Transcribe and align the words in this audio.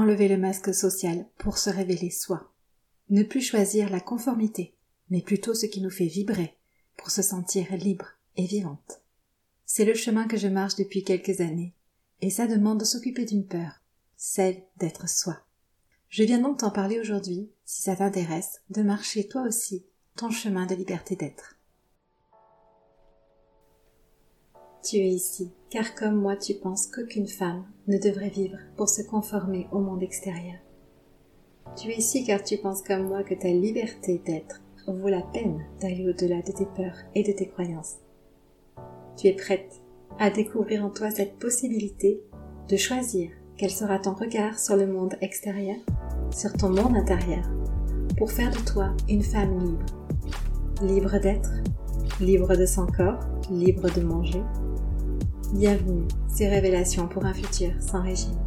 enlever 0.00 0.28
le 0.28 0.38
masque 0.38 0.74
social 0.74 1.26
pour 1.38 1.58
se 1.58 1.70
révéler 1.70 2.10
soi. 2.10 2.52
Ne 3.08 3.22
plus 3.22 3.42
choisir 3.42 3.90
la 3.90 4.00
conformité, 4.00 4.74
mais 5.10 5.20
plutôt 5.20 5.54
ce 5.54 5.66
qui 5.66 5.80
nous 5.80 5.90
fait 5.90 6.06
vibrer 6.06 6.56
pour 6.96 7.10
se 7.10 7.22
sentir 7.22 7.76
libre 7.76 8.06
et 8.36 8.46
vivante. 8.46 9.02
C'est 9.66 9.84
le 9.84 9.94
chemin 9.94 10.26
que 10.26 10.36
je 10.36 10.48
marche 10.48 10.76
depuis 10.76 11.04
quelques 11.04 11.40
années, 11.40 11.74
et 12.20 12.30
ça 12.30 12.46
demande 12.46 12.80
de 12.80 12.84
s'occuper 12.84 13.24
d'une 13.24 13.46
peur, 13.46 13.82
celle 14.16 14.62
d'être 14.76 15.08
soi. 15.08 15.38
Je 16.08 16.24
viens 16.24 16.40
donc 16.40 16.58
t'en 16.58 16.70
parler 16.70 16.98
aujourd'hui, 16.98 17.50
si 17.64 17.82
ça 17.82 17.96
t'intéresse, 17.96 18.62
de 18.70 18.82
marcher 18.82 19.28
toi 19.28 19.42
aussi 19.42 19.84
ton 20.16 20.30
chemin 20.30 20.66
de 20.66 20.74
liberté 20.74 21.14
d'être. 21.16 21.56
Tu 24.82 24.96
es 24.96 25.08
ici, 25.08 25.52
car 25.70 25.94
comme 25.94 26.16
moi 26.16 26.36
tu 26.36 26.54
penses 26.54 26.86
qu'aucune 26.86 27.28
femme 27.28 27.64
ne 27.86 27.98
devrait 27.98 28.28
vivre 28.28 28.58
pour 28.76 28.88
se 28.88 29.02
conformer 29.02 29.68
au 29.72 29.78
monde 29.78 30.02
extérieur. 30.02 30.58
Tu 31.76 31.90
es 31.90 31.96
ici 31.96 32.24
car 32.24 32.42
tu 32.42 32.58
penses 32.58 32.82
comme 32.82 33.06
moi 33.06 33.22
que 33.22 33.34
ta 33.34 33.48
liberté 33.48 34.20
d'être 34.26 34.60
vaut 34.92 35.08
la 35.08 35.22
peine 35.22 35.60
d'aller 35.80 36.08
au-delà 36.08 36.42
de 36.42 36.52
tes 36.52 36.66
peurs 36.66 36.96
et 37.14 37.22
de 37.22 37.32
tes 37.32 37.48
croyances. 37.48 37.96
Tu 39.16 39.28
es 39.28 39.32
prête 39.32 39.80
à 40.18 40.30
découvrir 40.30 40.84
en 40.84 40.90
toi 40.90 41.10
cette 41.10 41.38
possibilité 41.38 42.20
de 42.68 42.76
choisir 42.76 43.30
quel 43.56 43.70
sera 43.70 43.98
ton 43.98 44.14
regard 44.14 44.58
sur 44.58 44.76
le 44.76 44.86
monde 44.86 45.16
extérieur, 45.20 45.76
sur 46.30 46.52
ton 46.52 46.70
monde 46.70 46.96
intérieur, 46.96 47.44
pour 48.16 48.30
faire 48.30 48.50
de 48.50 48.70
toi 48.70 48.94
une 49.08 49.22
femme 49.22 49.58
libre. 49.58 49.86
Libre 50.82 51.18
d'être, 51.18 51.50
libre 52.20 52.56
de 52.56 52.66
son 52.66 52.86
corps, 52.86 53.20
libre 53.50 53.92
de 53.94 54.00
manger, 54.00 54.42
Bienvenue, 55.52 56.06
ces 56.28 56.48
révélations 56.48 57.08
pour 57.08 57.24
un 57.24 57.34
futur 57.34 57.72
sans 57.80 58.02
régime. 58.02 58.38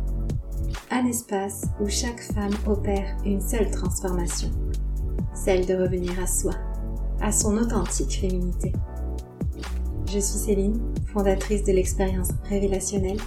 Un 0.89 1.05
espace 1.05 1.65
où 1.81 1.89
chaque 1.89 2.21
femme 2.21 2.53
opère 2.65 3.17
une 3.25 3.41
seule 3.41 3.69
transformation, 3.69 4.49
celle 5.33 5.65
de 5.65 5.75
revenir 5.75 6.17
à 6.21 6.25
soi, 6.25 6.53
à 7.19 7.33
son 7.33 7.57
authentique 7.57 8.21
féminité. 8.21 8.71
Je 10.07 10.17
suis 10.17 10.39
Céline, 10.39 10.79
fondatrice 11.13 11.65
de 11.65 11.73
l'expérience 11.73 12.29
révélationnelle, 12.47 13.19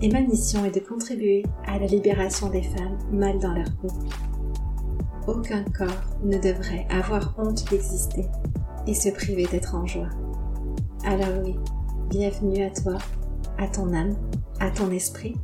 et 0.00 0.08
ma 0.08 0.20
mission 0.20 0.64
est 0.64 0.74
de 0.74 0.86
contribuer 0.86 1.42
à 1.66 1.80
la 1.80 1.86
libération 1.86 2.48
des 2.48 2.62
femmes 2.62 2.98
mal 3.10 3.40
dans 3.40 3.54
leur 3.54 3.72
peau. 3.80 3.88
Aucun 5.26 5.64
corps 5.64 5.88
ne 6.22 6.38
devrait 6.38 6.86
avoir 6.90 7.34
honte 7.38 7.68
d'exister 7.70 8.26
et 8.86 8.94
se 8.94 9.08
priver 9.08 9.48
d'être 9.48 9.74
en 9.74 9.84
joie. 9.84 10.10
Alors 11.04 11.42
oui, 11.44 11.56
Bienvenue 12.08 12.62
à 12.62 12.70
toi, 12.70 12.98
à 13.58 13.68
ton 13.68 13.92
âme, 13.94 14.16
à 14.60 14.70
ton 14.70 14.90
esprit, 14.90 15.34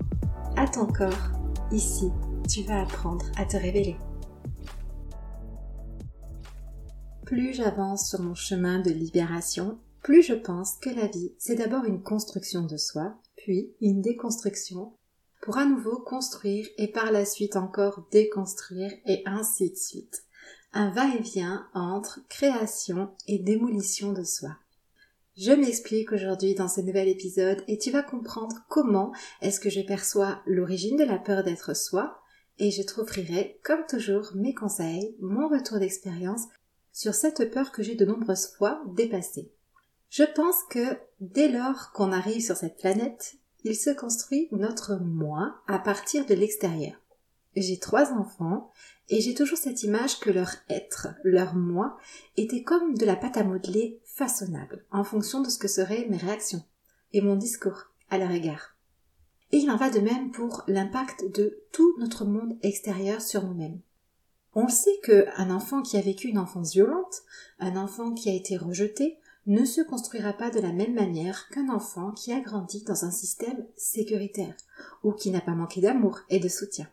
à 0.57 0.67
ton 0.69 0.87
corps. 0.87 1.31
Ici, 1.73 2.11
tu 2.49 2.63
vas 2.63 2.83
apprendre 2.83 3.25
à 3.37 3.45
te 3.45 3.57
révéler. 3.57 3.97
Plus 7.25 7.55
j'avance 7.55 8.09
sur 8.09 8.21
mon 8.21 8.35
chemin 8.35 8.81
de 8.81 8.91
libération, 8.91 9.79
plus 10.03 10.23
je 10.23 10.35
pense 10.35 10.77
que 10.77 10.91
la 10.91 11.07
vie, 11.07 11.33
c'est 11.39 11.57
d'abord 11.57 11.85
une 11.85 12.03
construction 12.03 12.63
de 12.63 12.77
soi, 12.77 13.15
puis 13.37 13.75
une 13.81 14.03
déconstruction, 14.03 14.93
pour 15.43 15.59
à 15.59 15.65
nouveau 15.65 15.99
construire 15.99 16.67
et 16.77 16.89
par 16.89 17.13
la 17.13 17.25
suite 17.25 17.57
encore 17.57 18.07
déconstruire 18.11 18.93
et 19.07 19.23
ainsi 19.27 19.71
de 19.71 19.77
suite. 19.77 20.25
Un 20.73 20.91
va-et-vient 20.91 21.67
entre 21.73 22.21
création 22.29 23.11
et 23.27 23.39
démolition 23.39 24.13
de 24.13 24.23
soi. 24.23 24.51
Je 25.41 25.53
m'explique 25.53 26.11
aujourd'hui 26.11 26.57
dans 26.57 26.67
ce 26.67 26.81
nouvel 26.81 27.07
épisode 27.07 27.63
et 27.69 27.79
tu 27.79 27.93
vas 27.93 28.03
comprendre 28.03 28.57
comment 28.69 29.13
est-ce 29.41 29.61
que 29.61 29.71
je 29.71 29.81
perçois 29.81 30.43
l'origine 30.47 30.97
de 30.97 31.05
la 31.05 31.17
peur 31.17 31.45
d'être 31.45 31.77
soi 31.77 32.21
et 32.59 32.73
je 32.73 32.83
t'offrirai, 32.83 33.61
comme 33.63 33.87
toujours, 33.89 34.33
mes 34.35 34.53
conseils, 34.53 35.15
mon 35.21 35.47
retour 35.47 35.79
d'expérience 35.79 36.43
sur 36.93 37.15
cette 37.15 37.53
peur 37.53 37.71
que 37.71 37.85
j'ai 37.85 37.95
de 37.95 38.05
nombreuses 38.05 38.49
fois 38.49 38.83
dépassée. 38.97 39.53
Je 40.11 40.25
pense 40.25 40.57
que 40.71 40.99
dès 41.21 41.47
lors 41.49 41.93
qu'on 41.93 42.11
arrive 42.11 42.43
sur 42.43 42.57
cette 42.57 42.77
planète, 42.77 43.37
il 43.63 43.77
se 43.77 43.91
construit 43.91 44.49
notre 44.51 44.97
moi 44.97 45.61
à 45.69 45.79
partir 45.79 46.27
de 46.27 46.35
l'extérieur. 46.35 46.97
J'ai 47.61 47.79
trois 47.79 48.13
enfants 48.13 48.71
et 49.09 49.21
j'ai 49.21 49.35
toujours 49.35 49.59
cette 49.59 49.83
image 49.83 50.21
que 50.21 50.31
leur 50.31 50.51
être, 50.69 51.09
leur 51.25 51.55
moi, 51.55 51.97
était 52.37 52.63
comme 52.63 52.95
de 52.95 53.05
la 53.05 53.17
pâte 53.17 53.37
à 53.37 53.45
modeler 53.45 54.01
façonnable 54.05 54.85
en 54.91 55.03
fonction 55.03 55.41
de 55.41 55.49
ce 55.49 55.59
que 55.59 55.69
seraient 55.69 56.07
mes 56.09 56.19
réactions 56.19 56.63
et 57.13 57.21
mon 57.21 57.37
discours 57.37 57.87
à 58.11 58.19
leur 58.19 58.31
égard. 58.31 58.77
Et 59.51 59.59
il 59.59 59.71
en 59.71 59.77
va 59.77 59.91
de 59.91 60.01
même 60.01 60.31
pour 60.31 60.63
l'impact 60.69 61.25
de 61.35 61.59
tout 61.73 61.97
notre 61.99 62.25
monde 62.25 62.59
extérieur 62.63 63.23
sur 63.23 63.45
nous-mêmes. 63.45 63.81
On 64.55 64.69
sait 64.69 64.99
qu'un 65.03 65.51
enfant 65.51 65.83
qui 65.83 65.97
a 65.97 66.03
vécu 66.03 66.29
une 66.29 66.39
enfance 66.39 66.73
violente, 66.73 67.23
un 67.59 67.77
enfant 67.77 68.13
qui 68.13 68.29
a 68.31 68.35
été 68.35 68.57
rejeté, 68.57 69.19
ne 69.47 69.65
se 69.65 69.81
construira 69.81 70.35
pas 70.35 70.51
de 70.51 70.61
la 70.61 70.73
même 70.73 70.95
manière 70.95 71.49
qu'un 71.49 71.71
enfant 71.71 72.13
qui 72.13 72.33
a 72.33 72.41
grandi 72.41 72.85
dans 72.85 73.07
un 73.07 73.11
système 73.11 73.65
sécuritaire 73.77 74.55
ou 75.03 75.13
qui 75.13 75.31
n'a 75.31 75.41
pas 75.41 75.55
manqué 75.55 75.81
d'amour 75.81 76.21
et 76.29 76.39
de 76.39 76.49
soutien. 76.49 76.87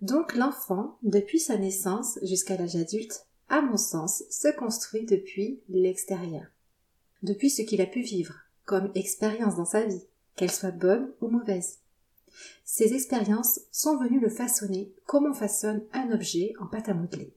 Donc 0.00 0.36
l'enfant, 0.36 0.98
depuis 1.02 1.40
sa 1.40 1.56
naissance 1.56 2.18
jusqu'à 2.22 2.56
l'âge 2.56 2.76
adulte, 2.76 3.26
à 3.48 3.62
mon 3.62 3.76
sens, 3.76 4.22
se 4.30 4.48
construit 4.48 5.04
depuis 5.04 5.60
l'extérieur. 5.68 6.46
Depuis 7.22 7.50
ce 7.50 7.62
qu'il 7.62 7.80
a 7.80 7.86
pu 7.86 8.02
vivre, 8.02 8.34
comme 8.64 8.92
expérience 8.94 9.56
dans 9.56 9.64
sa 9.64 9.84
vie, 9.84 10.04
qu'elle 10.36 10.52
soit 10.52 10.70
bonne 10.70 11.10
ou 11.20 11.28
mauvaise. 11.28 11.78
Ces 12.64 12.94
expériences 12.94 13.60
sont 13.72 13.96
venues 13.96 14.20
le 14.20 14.28
façonner 14.28 14.92
comme 15.06 15.26
on 15.26 15.34
façonne 15.34 15.82
un 15.92 16.12
objet 16.12 16.52
en 16.60 16.66
pâte 16.66 16.88
à 16.88 16.94
modeler. 16.94 17.34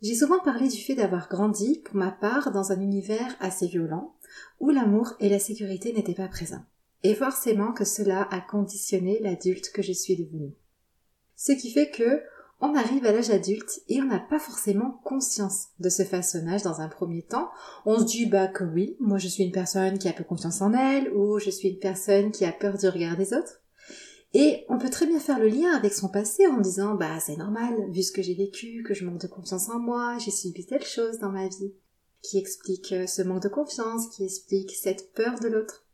J'ai 0.00 0.14
souvent 0.14 0.38
parlé 0.38 0.68
du 0.68 0.78
fait 0.78 0.94
d'avoir 0.94 1.28
grandi, 1.28 1.80
pour 1.84 1.96
ma 1.96 2.12
part, 2.12 2.52
dans 2.52 2.70
un 2.70 2.80
univers 2.80 3.36
assez 3.40 3.66
violent, 3.66 4.14
où 4.60 4.70
l'amour 4.70 5.12
et 5.18 5.28
la 5.28 5.40
sécurité 5.40 5.92
n'étaient 5.92 6.14
pas 6.14 6.28
présents. 6.28 6.64
Et 7.02 7.14
forcément 7.14 7.72
que 7.72 7.84
cela 7.84 8.22
a 8.30 8.40
conditionné 8.40 9.18
l'adulte 9.20 9.70
que 9.72 9.82
je 9.82 9.92
suis 9.92 10.16
devenue. 10.16 10.54
Ce 11.38 11.52
qui 11.52 11.70
fait 11.70 11.88
que 11.88 12.20
on 12.60 12.74
arrive 12.74 13.06
à 13.06 13.12
l'âge 13.12 13.30
adulte 13.30 13.80
et 13.88 14.02
on 14.02 14.06
n'a 14.06 14.18
pas 14.18 14.40
forcément 14.40 15.00
conscience 15.04 15.68
de 15.78 15.88
ce 15.88 16.02
façonnage 16.02 16.64
dans 16.64 16.80
un 16.80 16.88
premier 16.88 17.22
temps. 17.22 17.48
On 17.86 18.00
se 18.00 18.04
dit 18.04 18.26
bah 18.26 18.48
que 18.48 18.64
oui, 18.64 18.96
moi 18.98 19.18
je 19.18 19.28
suis 19.28 19.44
une 19.44 19.52
personne 19.52 19.98
qui 19.98 20.08
a 20.08 20.12
peu 20.12 20.24
confiance 20.24 20.60
en 20.60 20.72
elle 20.72 21.12
ou 21.12 21.38
je 21.38 21.50
suis 21.50 21.68
une 21.68 21.78
personne 21.78 22.32
qui 22.32 22.44
a 22.44 22.50
peur 22.50 22.76
du 22.76 22.88
regard 22.88 23.16
des 23.16 23.32
autres. 23.32 23.62
Et 24.34 24.64
on 24.68 24.78
peut 24.78 24.90
très 24.90 25.06
bien 25.06 25.20
faire 25.20 25.38
le 25.38 25.46
lien 25.46 25.70
avec 25.70 25.94
son 25.94 26.08
passé 26.08 26.48
en 26.48 26.60
disant 26.60 26.96
bah 26.96 27.20
c'est 27.20 27.36
normal, 27.36 27.88
vu 27.92 28.02
ce 28.02 28.10
que 28.10 28.20
j'ai 28.20 28.34
vécu, 28.34 28.82
que 28.82 28.92
je 28.92 29.04
manque 29.04 29.20
de 29.20 29.28
confiance 29.28 29.68
en 29.68 29.78
moi, 29.78 30.18
j'ai 30.18 30.32
subi 30.32 30.66
telle 30.66 30.84
chose 30.84 31.20
dans 31.20 31.30
ma 31.30 31.46
vie, 31.46 31.72
qui 32.20 32.38
explique 32.38 32.90
euh, 32.90 33.06
ce 33.06 33.22
manque 33.22 33.44
de 33.44 33.48
confiance, 33.48 34.08
qui 34.08 34.24
explique 34.24 34.72
cette 34.72 35.12
peur 35.12 35.38
de 35.38 35.46
l'autre. 35.46 35.86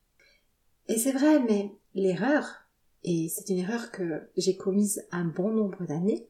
Et 0.88 0.97
c'est 0.97 1.12
vrai, 1.12 1.38
mais 1.41 1.71
l'erreur, 1.94 2.63
et 3.04 3.28
c'est 3.28 3.50
une 3.50 3.59
erreur 3.59 3.91
que 3.91 4.22
j'ai 4.37 4.56
commise 4.56 5.06
un 5.12 5.26
bon 5.26 5.50
nombre 5.50 5.84
d'années, 5.87 6.26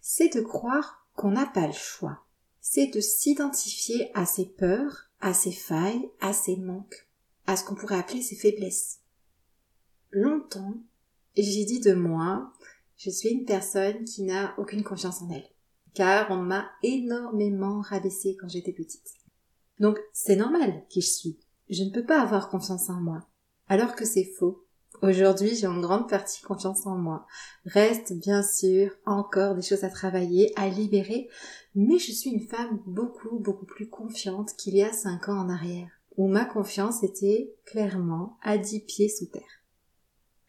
c'est 0.00 0.34
de 0.34 0.42
croire 0.42 1.08
qu'on 1.16 1.30
n'a 1.30 1.46
pas 1.46 1.66
le 1.66 1.72
choix. 1.72 2.24
C'est 2.60 2.88
de 2.88 3.00
s'identifier 3.00 4.10
à 4.14 4.26
ses 4.26 4.46
peurs, 4.46 5.10
à 5.20 5.32
ses 5.32 5.52
failles, 5.52 6.10
à 6.20 6.32
ses 6.32 6.56
manques, 6.56 7.08
à 7.46 7.56
ce 7.56 7.64
qu'on 7.64 7.74
pourrait 7.74 7.98
appeler 7.98 8.22
ses 8.22 8.36
faiblesses. 8.36 9.00
Longtemps, 10.10 10.74
j'ai 11.36 11.64
dit 11.64 11.80
de 11.80 11.94
moi, 11.94 12.52
je 12.96 13.10
suis 13.10 13.30
une 13.30 13.44
personne 13.44 14.04
qui 14.04 14.22
n'a 14.22 14.54
aucune 14.58 14.84
confiance 14.84 15.22
en 15.22 15.30
elle, 15.30 15.48
car 15.94 16.30
on 16.30 16.36
m'a 16.36 16.70
énormément 16.82 17.80
rabaissée 17.80 18.36
quand 18.38 18.48
j'étais 18.48 18.72
petite. 18.72 19.14
Donc 19.80 19.98
c'est 20.12 20.36
normal 20.36 20.84
qui 20.88 21.00
je 21.00 21.08
suis. 21.08 21.38
Je 21.70 21.82
ne 21.82 21.90
peux 21.90 22.04
pas 22.04 22.20
avoir 22.20 22.50
confiance 22.50 22.90
en 22.90 23.00
moi. 23.00 23.26
Alors 23.68 23.96
que 23.96 24.04
c'est 24.04 24.30
faux. 24.38 24.63
Aujourd'hui, 25.06 25.54
j'ai 25.54 25.66
en 25.66 25.82
grande 25.82 26.08
partie 26.08 26.40
confiance 26.40 26.86
en 26.86 26.96
moi. 26.96 27.26
Reste 27.66 28.14
bien 28.14 28.42
sûr 28.42 28.90
encore 29.04 29.54
des 29.54 29.60
choses 29.60 29.84
à 29.84 29.90
travailler, 29.90 30.50
à 30.56 30.66
libérer, 30.70 31.28
mais 31.74 31.98
je 31.98 32.10
suis 32.10 32.30
une 32.30 32.48
femme 32.48 32.80
beaucoup, 32.86 33.38
beaucoup 33.38 33.66
plus 33.66 33.86
confiante 33.86 34.56
qu'il 34.56 34.74
y 34.74 34.82
a 34.82 34.94
cinq 34.94 35.28
ans 35.28 35.36
en 35.36 35.50
arrière, 35.50 35.90
où 36.16 36.26
ma 36.26 36.46
confiance 36.46 37.02
était 37.02 37.54
clairement 37.66 38.38
à 38.40 38.56
dix 38.56 38.80
pieds 38.80 39.10
sous 39.10 39.26
terre. 39.26 39.42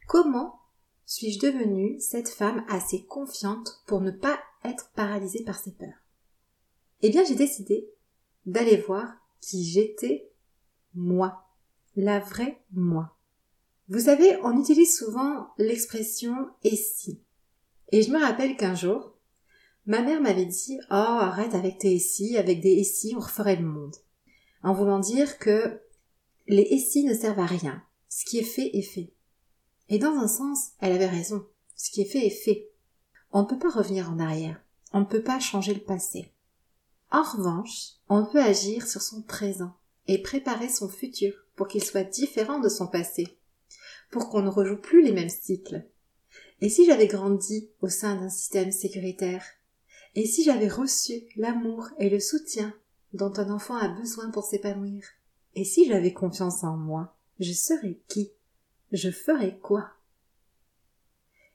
Comment 0.07 0.62
suis-je 1.06 1.39
devenue 1.39 2.00
cette 2.00 2.29
femme 2.29 2.63
assez 2.69 3.03
confiante 3.03 3.83
pour 3.88 4.00
ne 4.00 4.12
pas 4.12 4.39
être 4.63 4.89
paralysée 4.95 5.44
par 5.44 5.59
ses 5.59 5.74
peurs? 5.74 6.01
Eh 7.01 7.09
bien, 7.09 7.25
j'ai 7.25 7.35
décidé 7.35 7.89
d'aller 8.45 8.77
voir 8.77 9.18
qui 9.41 9.65
j'étais 9.65 10.31
moi, 10.94 11.44
la 11.97 12.21
vraie 12.21 12.63
moi. 12.71 13.14
Vous 13.87 13.99
savez, 13.99 14.37
on 14.43 14.59
utilise 14.59 14.97
souvent 14.97 15.49
l'expression 15.57 16.49
et 16.63 16.75
si. 16.75 17.21
Et 17.91 18.01
je 18.01 18.11
me 18.11 18.19
rappelle 18.19 18.57
qu'un 18.57 18.73
jour, 18.73 19.13
ma 19.85 20.01
mère 20.01 20.21
m'avait 20.21 20.45
dit 20.45 20.79
Oh, 20.89 20.93
arrête 20.93 21.53
avec 21.53 21.77
tes 21.77 21.93
et 21.93 21.99
si, 21.99 22.35
avec 22.37 22.61
des 22.61 22.73
et 22.73 22.83
si, 22.83 23.13
on 23.15 23.19
referait 23.19 23.57
le 23.57 23.67
monde. 23.67 23.95
En 24.63 24.73
voulant 24.73 24.99
dire 24.99 25.37
que 25.37 25.79
les 26.47 26.63
et 26.63 26.79
si 26.79 27.03
ne 27.03 27.13
servent 27.13 27.39
à 27.39 27.45
rien. 27.45 27.83
Ce 28.09 28.25
qui 28.25 28.39
est 28.39 28.43
fait 28.43 28.75
est 28.75 28.81
fait. 28.81 29.13
Et 29.89 29.99
dans 29.99 30.15
un 30.15 30.27
sens, 30.27 30.69
elle 30.79 30.93
avait 30.93 31.05
raison. 31.05 31.45
Ce 31.75 31.91
qui 31.91 32.01
est 32.01 32.05
fait 32.05 32.25
est 32.25 32.29
fait. 32.29 32.71
On 33.31 33.43
ne 33.43 33.47
peut 33.47 33.59
pas 33.59 33.69
revenir 33.69 34.11
en 34.11 34.17
arrière. 34.17 34.59
On 34.93 35.01
ne 35.01 35.05
peut 35.05 35.21
pas 35.21 35.39
changer 35.39 35.73
le 35.73 35.81
passé. 35.81 36.31
En 37.11 37.21
revanche, 37.21 37.93
on 38.09 38.25
peut 38.25 38.41
agir 38.41 38.88
sur 38.88 39.01
son 39.01 39.21
présent 39.21 39.73
et 40.07 40.21
préparer 40.21 40.69
son 40.69 40.89
futur 40.89 41.33
pour 41.55 41.67
qu'il 41.67 41.83
soit 41.83 42.03
différent 42.03 42.59
de 42.59 42.69
son 42.69 42.88
passé, 42.88 43.38
pour 44.11 44.29
qu'on 44.29 44.41
ne 44.41 44.49
rejoue 44.49 44.77
plus 44.77 45.01
les 45.03 45.11
mêmes 45.11 45.29
cycles. 45.29 45.85
Et 46.61 46.69
si 46.69 46.85
j'avais 46.85 47.07
grandi 47.07 47.69
au 47.81 47.89
sein 47.89 48.15
d'un 48.15 48.29
système 48.29 48.71
sécuritaire? 48.71 49.43
Et 50.15 50.25
si 50.25 50.43
j'avais 50.43 50.69
reçu 50.69 51.23
l'amour 51.35 51.89
et 51.99 52.09
le 52.09 52.19
soutien 52.19 52.73
dont 53.13 53.33
un 53.37 53.49
enfant 53.49 53.75
a 53.75 53.89
besoin 53.89 54.29
pour 54.31 54.45
s'épanouir? 54.45 55.05
Et 55.55 55.65
si 55.65 55.85
j'avais 55.85 56.13
confiance 56.13 56.63
en 56.63 56.77
moi? 56.77 57.17
Je 57.39 57.51
serais 57.51 57.99
qui? 58.07 58.31
Je 58.91 59.11
ferais 59.11 59.57
quoi? 59.59 59.89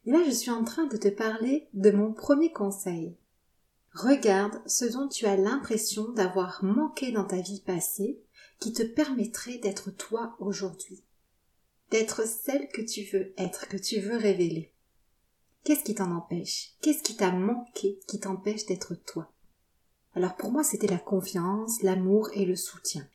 Et 0.05 0.11
là 0.11 0.23
je 0.27 0.31
suis 0.31 0.51
en 0.51 0.65
train 0.65 0.87
de 0.87 0.97
te 0.97 1.09
parler 1.09 1.69
de 1.73 1.91
mon 1.91 2.13
premier 2.13 2.53
conseil. 2.53 3.17
Regarde 3.93 4.61
ce 4.67 4.85
dont 4.85 5.09
tu 5.09 5.27
as 5.27 5.37
l'impression 5.37 6.13
d'avoir 6.13 6.63
manqué 6.63 7.13
dans 7.13 7.25
ta 7.25 7.41
vie 7.41 7.61
passée 7.61 8.21
qui 8.61 8.73
te 8.73 8.83
permettrait 8.83 9.59
d'être 9.59 9.91
toi 9.91 10.37
aujourd'hui. 10.39 11.03
D'être 11.91 12.27
celle 12.27 12.69
que 12.69 12.83
tu 12.83 13.03
veux 13.05 13.33
être, 13.37 13.69
que 13.69 13.77
tu 13.77 14.01
veux 14.01 14.17
révéler. 14.17 14.73
Qu'est-ce 15.65 15.85
qui 15.85 15.95
t'en 15.95 16.11
empêche? 16.13 16.73
Qu'est-ce 16.81 17.03
qui 17.03 17.17
t'a 17.17 17.33
manqué 17.33 17.99
qui 18.07 18.21
t'empêche 18.21 18.67
d'être 18.67 18.95
toi? 18.95 19.31
Alors 20.15 20.37
pour 20.37 20.51
moi, 20.51 20.65
c'était 20.65 20.87
la 20.87 20.99
confiance, 20.99 21.83
l'amour 21.83 22.31
et 22.35 22.45
le 22.45 22.57
soutien. 22.57 23.07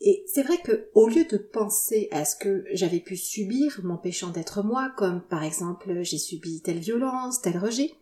Et 0.00 0.24
c'est 0.26 0.42
vrai 0.42 0.58
que, 0.58 0.88
au 0.94 1.06
lieu 1.08 1.24
de 1.24 1.36
penser 1.36 2.08
à 2.10 2.24
ce 2.24 2.34
que 2.34 2.64
j'avais 2.72 2.98
pu 2.98 3.16
subir 3.16 3.80
m'empêchant 3.84 4.30
d'être 4.30 4.62
moi, 4.64 4.92
comme 4.96 5.22
par 5.22 5.44
exemple 5.44 6.02
j'ai 6.02 6.18
subi 6.18 6.60
telle 6.60 6.80
violence, 6.80 7.40
tel 7.40 7.56
rejet, 7.56 7.94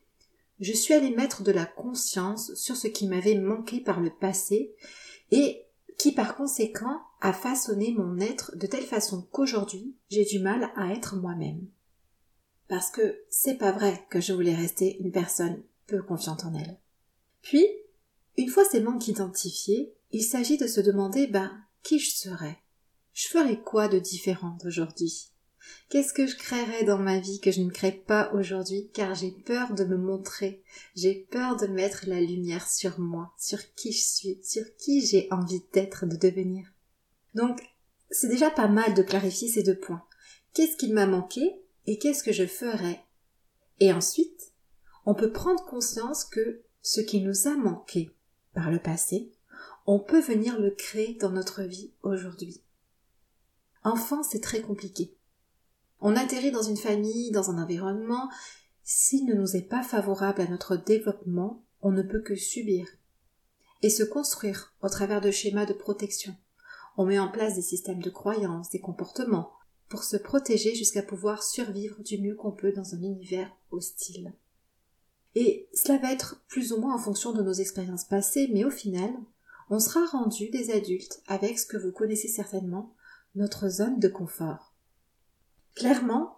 je 0.60 0.72
suis 0.72 0.94
allée 0.94 1.14
mettre 1.14 1.42
de 1.42 1.52
la 1.52 1.66
conscience 1.66 2.54
sur 2.54 2.76
ce 2.76 2.88
qui 2.88 3.06
m'avait 3.06 3.38
manqué 3.38 3.80
par 3.80 4.00
le 4.00 4.10
passé 4.10 4.74
et 5.30 5.62
qui 6.00 6.12
par 6.12 6.34
conséquent 6.34 7.02
a 7.20 7.34
façonné 7.34 7.92
mon 7.92 8.18
être 8.18 8.56
de 8.56 8.66
telle 8.66 8.86
façon 8.86 9.28
qu'aujourd'hui 9.32 9.94
j'ai 10.08 10.24
du 10.24 10.38
mal 10.38 10.70
à 10.74 10.94
être 10.94 11.16
moi-même. 11.16 11.68
Parce 12.68 12.90
que 12.90 13.20
c'est 13.28 13.58
pas 13.58 13.72
vrai 13.72 14.06
que 14.08 14.18
je 14.18 14.32
voulais 14.32 14.54
rester 14.54 14.96
une 15.02 15.12
personne 15.12 15.62
peu 15.86 16.02
confiante 16.02 16.44
en 16.46 16.54
elle. 16.54 16.78
Puis, 17.42 17.66
une 18.38 18.48
fois 18.48 18.64
ces 18.64 18.80
manques 18.80 19.08
identifiés, 19.08 19.94
il 20.10 20.22
s'agit 20.22 20.56
de 20.56 20.66
se 20.66 20.80
demander, 20.80 21.26
ben, 21.26 21.52
qui 21.82 21.98
je 21.98 22.10
serais? 22.14 22.56
Je 23.12 23.28
ferais 23.28 23.60
quoi 23.60 23.88
de 23.88 23.98
différent 23.98 24.56
d'aujourd'hui? 24.62 25.32
Qu'est-ce 25.88 26.12
que 26.12 26.26
je 26.26 26.36
créerais 26.36 26.84
dans 26.84 26.98
ma 26.98 27.18
vie 27.18 27.40
que 27.40 27.50
je 27.50 27.60
ne 27.60 27.70
crée 27.70 27.92
pas 27.92 28.32
aujourd'hui? 28.32 28.90
Car 28.92 29.14
j'ai 29.14 29.30
peur 29.30 29.74
de 29.74 29.84
me 29.84 29.96
montrer, 29.96 30.62
j'ai 30.94 31.14
peur 31.30 31.56
de 31.56 31.66
mettre 31.66 32.04
la 32.06 32.20
lumière 32.20 32.68
sur 32.70 32.98
moi, 32.98 33.32
sur 33.38 33.58
qui 33.74 33.92
je 33.92 34.02
suis, 34.02 34.40
sur 34.42 34.64
qui 34.76 35.04
j'ai 35.04 35.28
envie 35.30 35.62
d'être, 35.72 36.06
de 36.06 36.16
devenir. 36.16 36.66
Donc, 37.34 37.60
c'est 38.10 38.28
déjà 38.28 38.50
pas 38.50 38.68
mal 38.68 38.94
de 38.94 39.02
clarifier 39.02 39.48
ces 39.48 39.62
deux 39.62 39.78
points. 39.78 40.04
Qu'est-ce 40.54 40.76
qu'il 40.76 40.94
m'a 40.94 41.06
manqué 41.06 41.60
et 41.86 41.98
qu'est-ce 41.98 42.24
que 42.24 42.32
je 42.32 42.46
ferais? 42.46 43.04
Et 43.78 43.92
ensuite, 43.92 44.52
on 45.06 45.14
peut 45.14 45.32
prendre 45.32 45.64
conscience 45.64 46.24
que 46.24 46.62
ce 46.82 47.00
qui 47.00 47.20
nous 47.20 47.48
a 47.48 47.56
manqué 47.56 48.10
par 48.54 48.70
le 48.70 48.78
passé, 48.78 49.32
on 49.86 49.98
peut 49.98 50.20
venir 50.20 50.58
le 50.60 50.70
créer 50.70 51.14
dans 51.14 51.30
notre 51.30 51.62
vie 51.62 51.92
aujourd'hui. 52.02 52.62
Enfant, 53.82 54.22
c'est 54.22 54.40
très 54.40 54.60
compliqué. 54.60 55.16
On 56.00 56.16
atterrit 56.16 56.50
dans 56.50 56.62
une 56.62 56.76
famille, 56.76 57.30
dans 57.30 57.50
un 57.50 57.62
environnement, 57.62 58.30
s'il 58.82 59.26
ne 59.26 59.34
nous 59.34 59.56
est 59.56 59.68
pas 59.68 59.82
favorable 59.82 60.40
à 60.40 60.48
notre 60.48 60.76
développement, 60.76 61.62
on 61.82 61.92
ne 61.92 62.02
peut 62.02 62.22
que 62.22 62.34
subir 62.34 62.86
et 63.82 63.90
se 63.90 64.02
construire 64.02 64.74
au 64.82 64.88
travers 64.88 65.20
de 65.20 65.30
schémas 65.30 65.66
de 65.66 65.72
protection. 65.72 66.34
On 66.96 67.06
met 67.06 67.18
en 67.18 67.30
place 67.30 67.54
des 67.54 67.62
systèmes 67.62 68.02
de 68.02 68.10
croyances, 68.10 68.70
des 68.70 68.80
comportements, 68.80 69.52
pour 69.88 70.04
se 70.04 70.16
protéger 70.16 70.74
jusqu'à 70.74 71.02
pouvoir 71.02 71.42
survivre 71.42 72.02
du 72.02 72.18
mieux 72.18 72.34
qu'on 72.34 72.52
peut 72.52 72.72
dans 72.72 72.94
un 72.94 73.02
univers 73.02 73.50
hostile. 73.70 74.32
Et 75.34 75.68
cela 75.72 75.98
va 75.98 76.12
être 76.12 76.42
plus 76.48 76.72
ou 76.72 76.80
moins 76.80 76.94
en 76.94 76.98
fonction 76.98 77.32
de 77.32 77.42
nos 77.42 77.52
expériences 77.52 78.04
passées, 78.04 78.50
mais 78.52 78.64
au 78.64 78.70
final, 78.70 79.12
on 79.68 79.78
sera 79.78 80.04
rendu 80.06 80.50
des 80.50 80.70
adultes 80.70 81.22
avec 81.26 81.58
ce 81.58 81.66
que 81.66 81.76
vous 81.76 81.92
connaissez 81.92 82.28
certainement, 82.28 82.94
notre 83.36 83.68
zone 83.68 84.00
de 84.00 84.08
confort. 84.08 84.69
Clairement, 85.80 86.36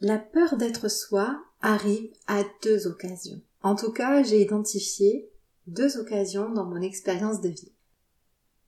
la 0.00 0.16
peur 0.16 0.56
d'être 0.56 0.88
soi 0.88 1.38
arrive 1.60 2.10
à 2.26 2.42
deux 2.62 2.86
occasions. 2.86 3.42
En 3.62 3.76
tout 3.76 3.92
cas, 3.92 4.22
j'ai 4.22 4.40
identifié 4.40 5.28
deux 5.66 5.98
occasions 5.98 6.48
dans 6.48 6.64
mon 6.64 6.80
expérience 6.80 7.42
de 7.42 7.50
vie. 7.50 7.72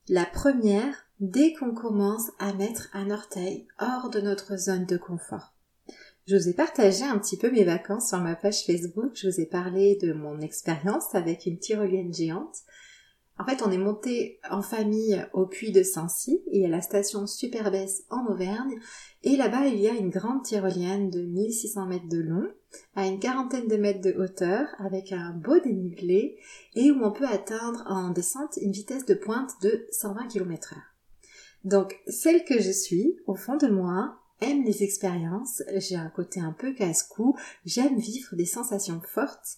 La 0.09 0.25
première, 0.25 0.93
dès 1.21 1.53
qu'on 1.53 1.73
commence 1.73 2.29
à 2.37 2.53
mettre 2.53 2.87
un 2.93 3.09
orteil 3.09 3.65
hors 3.79 4.11
de 4.11 4.21
notre 4.21 4.57
zone 4.57 4.85
de 4.85 4.97
confort. 4.97 5.55
Je 6.27 6.35
vous 6.35 6.49
ai 6.49 6.53
partagé 6.53 7.03
un 7.03 7.17
petit 7.17 7.37
peu 7.37 7.49
mes 7.49 7.63
vacances 7.63 8.09
sur 8.09 8.19
ma 8.19 8.35
page 8.35 8.63
Facebook. 8.63 9.13
Je 9.15 9.27
vous 9.27 9.41
ai 9.41 9.47
parlé 9.47 9.95
de 9.95 10.13
mon 10.13 10.39
expérience 10.39 11.15
avec 11.15 11.47
une 11.47 11.57
tyrolienne 11.57 12.13
géante. 12.13 12.59
En 13.41 13.43
fait, 13.43 13.63
on 13.63 13.71
est 13.71 13.77
monté 13.79 14.39
en 14.51 14.61
famille 14.61 15.25
au 15.33 15.47
puits 15.47 15.71
de 15.71 15.81
Sancy 15.81 16.43
et 16.51 16.63
à 16.63 16.69
la 16.69 16.79
station 16.79 17.25
Superbès 17.25 18.03
en 18.11 18.27
Auvergne. 18.27 18.79
Et 19.23 19.35
là-bas, 19.35 19.65
il 19.65 19.79
y 19.79 19.87
a 19.87 19.93
une 19.93 20.11
grande 20.11 20.43
tyrolienne 20.43 21.09
de 21.09 21.21
1600 21.23 21.87
mètres 21.87 22.07
de 22.07 22.19
long, 22.19 22.47
à 22.95 23.07
une 23.07 23.19
quarantaine 23.19 23.67
de 23.67 23.77
mètres 23.77 24.01
de 24.01 24.13
hauteur, 24.13 24.67
avec 24.77 25.11
un 25.11 25.31
beau 25.31 25.59
dénivelé 25.59 26.37
et 26.75 26.91
où 26.91 27.03
on 27.03 27.11
peut 27.11 27.25
atteindre 27.25 27.83
en 27.87 28.11
descente 28.11 28.59
une 28.61 28.73
vitesse 28.73 29.05
de 29.05 29.15
pointe 29.15 29.53
de 29.63 29.87
120 29.89 30.27
km 30.27 30.75
heure. 30.75 30.95
Donc, 31.63 31.99
celle 32.05 32.45
que 32.45 32.61
je 32.61 32.71
suis, 32.71 33.17
au 33.25 33.33
fond 33.33 33.57
de 33.57 33.69
moi, 33.69 34.19
aime 34.41 34.63
les 34.63 34.83
expériences, 34.83 35.63
j'ai 35.77 35.95
un 35.95 36.11
côté 36.11 36.39
un 36.39 36.53
peu 36.53 36.75
casse-cou, 36.75 37.35
j'aime 37.65 37.97
vivre 37.97 38.35
des 38.35 38.45
sensations 38.45 39.01
fortes, 39.03 39.57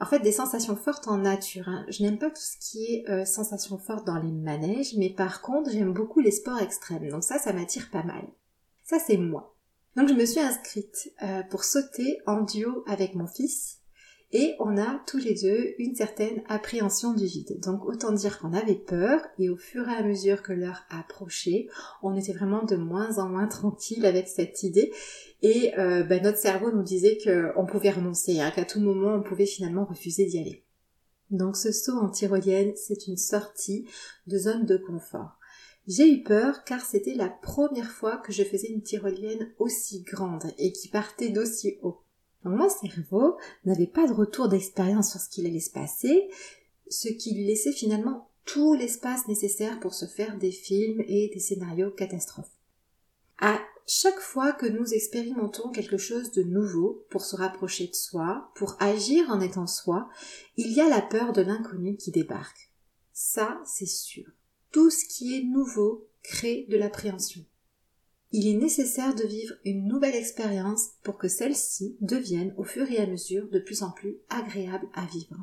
en 0.00 0.06
fait 0.06 0.20
des 0.20 0.32
sensations 0.32 0.76
fortes 0.76 1.08
en 1.08 1.18
nature. 1.18 1.68
Hein. 1.68 1.86
Je 1.88 2.02
n'aime 2.02 2.18
pas 2.18 2.30
tout 2.30 2.42
ce 2.42 2.58
qui 2.58 2.84
est 2.84 3.08
euh, 3.08 3.24
sensations 3.24 3.78
fortes 3.78 4.06
dans 4.06 4.18
les 4.18 4.32
manèges, 4.32 4.94
mais 4.96 5.10
par 5.10 5.40
contre 5.40 5.70
j'aime 5.70 5.92
beaucoup 5.92 6.20
les 6.20 6.30
sports 6.30 6.60
extrêmes. 6.60 7.08
Donc 7.08 7.24
ça, 7.24 7.38
ça 7.38 7.52
m'attire 7.52 7.90
pas 7.90 8.02
mal. 8.02 8.24
Ça 8.84 8.98
c'est 8.98 9.16
moi. 9.16 9.54
Donc 9.96 10.08
je 10.08 10.14
me 10.14 10.26
suis 10.26 10.40
inscrite 10.40 11.12
euh, 11.22 11.42
pour 11.44 11.64
sauter 11.64 12.18
en 12.26 12.42
duo 12.42 12.84
avec 12.86 13.14
mon 13.14 13.26
fils 13.26 13.78
et 14.32 14.54
on 14.58 14.76
a 14.76 15.00
tous 15.06 15.18
les 15.18 15.34
deux 15.34 15.74
une 15.78 15.94
certaine 15.94 16.42
appréhension 16.48 17.14
du 17.14 17.26
vide. 17.26 17.60
Donc 17.60 17.84
autant 17.84 18.12
dire 18.12 18.38
qu'on 18.38 18.52
avait 18.52 18.74
peur 18.74 19.20
et 19.38 19.48
au 19.48 19.56
fur 19.56 19.88
et 19.88 19.94
à 19.94 20.02
mesure 20.02 20.42
que 20.42 20.52
l'heure 20.52 20.82
approchait, 20.90 21.68
on 22.02 22.16
était 22.16 22.32
vraiment 22.32 22.64
de 22.64 22.76
moins 22.76 23.18
en 23.18 23.28
moins 23.28 23.46
tranquille 23.46 24.04
avec 24.04 24.28
cette 24.28 24.62
idée 24.62 24.92
et 25.42 25.78
euh, 25.78 26.02
ben, 26.02 26.22
notre 26.22 26.38
cerveau 26.38 26.72
nous 26.72 26.82
disait 26.82 27.18
qu'on 27.22 27.66
pouvait 27.66 27.90
renoncer, 27.90 28.40
hein, 28.40 28.50
qu'à 28.50 28.64
tout 28.64 28.80
moment 28.80 29.14
on 29.14 29.22
pouvait 29.22 29.46
finalement 29.46 29.84
refuser 29.84 30.26
d'y 30.26 30.38
aller. 30.38 30.62
Donc 31.30 31.56
ce 31.56 31.72
saut 31.72 31.98
en 31.98 32.08
tyrolienne, 32.08 32.72
c'est 32.76 33.06
une 33.06 33.16
sortie 33.16 33.86
de 34.26 34.38
zone 34.38 34.64
de 34.64 34.76
confort. 34.76 35.38
J'ai 35.86 36.10
eu 36.12 36.22
peur 36.24 36.64
car 36.64 36.84
c'était 36.84 37.14
la 37.14 37.28
première 37.28 37.90
fois 37.90 38.16
que 38.16 38.32
je 38.32 38.42
faisais 38.42 38.68
une 38.68 38.82
tyrolienne 38.82 39.52
aussi 39.58 40.02
grande 40.02 40.46
et 40.58 40.72
qui 40.72 40.88
partait 40.88 41.28
d'aussi 41.28 41.78
haut. 41.82 42.00
Mon 42.46 42.68
cerveau 42.68 43.36
n'avait 43.64 43.88
pas 43.88 44.06
de 44.06 44.12
retour 44.12 44.48
d'expérience 44.48 45.10
sur 45.10 45.20
ce 45.20 45.28
qu'il 45.28 45.46
allait 45.46 45.58
se 45.58 45.70
passer, 45.70 46.28
ce 46.88 47.08
qui 47.08 47.34
lui 47.34 47.44
laissait 47.44 47.72
finalement 47.72 48.30
tout 48.44 48.74
l'espace 48.74 49.26
nécessaire 49.26 49.80
pour 49.80 49.94
se 49.94 50.06
faire 50.06 50.38
des 50.38 50.52
films 50.52 51.02
et 51.08 51.28
des 51.34 51.40
scénarios 51.40 51.90
catastrophes. 51.90 52.52
À 53.38 53.60
chaque 53.84 54.20
fois 54.20 54.52
que 54.52 54.66
nous 54.66 54.94
expérimentons 54.94 55.70
quelque 55.70 55.98
chose 55.98 56.30
de 56.30 56.44
nouveau 56.44 57.04
pour 57.10 57.22
se 57.22 57.34
rapprocher 57.34 57.88
de 57.88 57.94
soi, 57.94 58.52
pour 58.54 58.76
agir 58.78 59.28
en 59.30 59.40
étant 59.40 59.66
soi, 59.66 60.08
il 60.56 60.72
y 60.72 60.80
a 60.80 60.88
la 60.88 61.02
peur 61.02 61.32
de 61.32 61.42
l'inconnu 61.42 61.96
qui 61.96 62.12
débarque. 62.12 62.70
Ça, 63.12 63.60
c'est 63.64 63.86
sûr. 63.86 64.24
Tout 64.70 64.90
ce 64.90 65.04
qui 65.04 65.36
est 65.36 65.42
nouveau 65.42 66.06
crée 66.22 66.66
de 66.68 66.76
l'appréhension 66.76 67.44
il 68.36 68.48
est 68.48 68.58
nécessaire 68.58 69.14
de 69.14 69.24
vivre 69.24 69.54
une 69.64 69.88
nouvelle 69.88 70.14
expérience 70.14 70.90
pour 71.02 71.16
que 71.16 71.26
celle-ci 71.26 71.96
devienne 72.02 72.52
au 72.58 72.64
fur 72.64 72.90
et 72.90 72.98
à 72.98 73.06
mesure 73.06 73.48
de 73.48 73.58
plus 73.58 73.82
en 73.82 73.90
plus 73.90 74.18
agréable 74.28 74.86
à 74.92 75.06
vivre. 75.06 75.38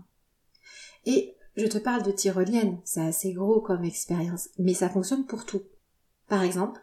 Et 1.07 1.35
je 1.57 1.65
te 1.65 1.79
parle 1.79 2.03
de 2.03 2.11
tyrolienne, 2.11 2.79
c'est 2.83 3.01
assez 3.01 3.33
gros 3.33 3.61
comme 3.61 3.83
expérience, 3.83 4.49
mais 4.59 4.75
ça 4.75 4.91
fonctionne 4.91 5.25
pour 5.25 5.47
tout. 5.47 5.63
Par 6.27 6.43
exemple, 6.43 6.81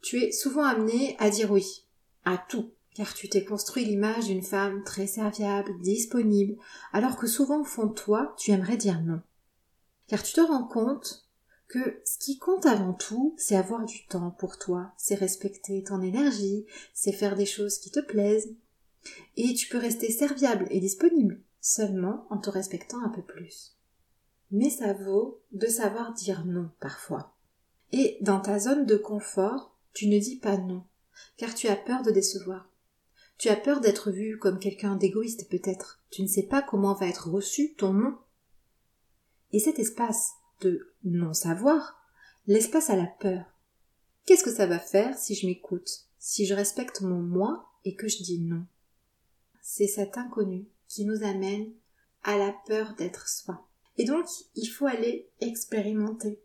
tu 0.00 0.22
es 0.22 0.30
souvent 0.30 0.62
amené 0.62 1.16
à 1.18 1.30
dire 1.30 1.50
oui 1.50 1.84
à 2.24 2.38
tout, 2.38 2.70
car 2.94 3.12
tu 3.12 3.28
t'es 3.28 3.44
construit 3.44 3.84
l'image 3.84 4.26
d'une 4.26 4.44
femme 4.44 4.84
très 4.84 5.08
serviable, 5.08 5.80
disponible, 5.80 6.62
alors 6.92 7.16
que 7.16 7.26
souvent 7.26 7.62
au 7.62 7.64
fond 7.64 7.86
de 7.86 7.94
toi, 7.94 8.36
tu 8.38 8.52
aimerais 8.52 8.76
dire 8.76 9.02
non. 9.02 9.20
Car 10.06 10.22
tu 10.22 10.32
te 10.32 10.40
rends 10.42 10.68
compte 10.68 11.28
que 11.70 12.00
ce 12.04 12.18
qui 12.18 12.36
compte 12.36 12.66
avant 12.66 12.92
tout, 12.92 13.34
c'est 13.38 13.54
avoir 13.54 13.84
du 13.84 14.04
temps 14.06 14.32
pour 14.32 14.58
toi, 14.58 14.92
c'est 14.98 15.14
respecter 15.14 15.84
ton 15.84 16.02
énergie, 16.02 16.66
c'est 16.92 17.12
faire 17.12 17.36
des 17.36 17.46
choses 17.46 17.78
qui 17.78 17.92
te 17.92 18.00
plaisent. 18.00 18.52
Et 19.36 19.54
tu 19.54 19.68
peux 19.68 19.78
rester 19.78 20.10
serviable 20.10 20.66
et 20.70 20.80
disponible, 20.80 21.40
seulement 21.60 22.26
en 22.28 22.38
te 22.38 22.50
respectant 22.50 23.00
un 23.04 23.08
peu 23.08 23.22
plus. 23.22 23.76
Mais 24.50 24.68
ça 24.68 24.94
vaut 24.94 25.40
de 25.52 25.68
savoir 25.68 26.12
dire 26.12 26.44
non 26.44 26.70
parfois. 26.80 27.36
Et 27.92 28.18
dans 28.20 28.40
ta 28.40 28.58
zone 28.58 28.84
de 28.84 28.96
confort, 28.96 29.76
tu 29.92 30.08
ne 30.08 30.18
dis 30.18 30.36
pas 30.36 30.56
non, 30.56 30.82
car 31.36 31.54
tu 31.54 31.68
as 31.68 31.76
peur 31.76 32.02
de 32.02 32.10
décevoir. 32.10 32.68
Tu 33.38 33.48
as 33.48 33.56
peur 33.56 33.80
d'être 33.80 34.10
vu 34.10 34.38
comme 34.38 34.58
quelqu'un 34.58 34.96
d'égoïste 34.96 35.48
peut-être. 35.48 36.02
Tu 36.10 36.22
ne 36.22 36.26
sais 36.26 36.42
pas 36.42 36.62
comment 36.62 36.94
va 36.94 37.06
être 37.06 37.30
reçu 37.30 37.74
ton 37.74 37.92
non. 37.92 38.18
Et 39.52 39.60
cet 39.60 39.78
espace 39.78 40.32
de 40.60 40.92
non-savoir 41.04 42.00
laisse 42.46 42.68
place 42.68 42.90
à 42.90 42.96
la 42.96 43.06
peur. 43.06 43.44
Qu'est-ce 44.26 44.44
que 44.44 44.54
ça 44.54 44.66
va 44.66 44.78
faire 44.78 45.16
si 45.18 45.34
je 45.34 45.46
m'écoute, 45.46 46.06
si 46.18 46.46
je 46.46 46.54
respecte 46.54 47.00
mon 47.00 47.20
moi 47.20 47.70
et 47.84 47.94
que 47.94 48.08
je 48.08 48.22
dis 48.22 48.40
non? 48.40 48.66
C'est 49.62 49.86
cet 49.86 50.18
inconnu 50.18 50.66
qui 50.88 51.04
nous 51.04 51.22
amène 51.22 51.72
à 52.22 52.36
la 52.36 52.54
peur 52.66 52.94
d'être 52.96 53.28
soi. 53.28 53.66
Et 53.96 54.04
donc, 54.04 54.26
il 54.54 54.66
faut 54.66 54.86
aller 54.86 55.30
expérimenter. 55.40 56.40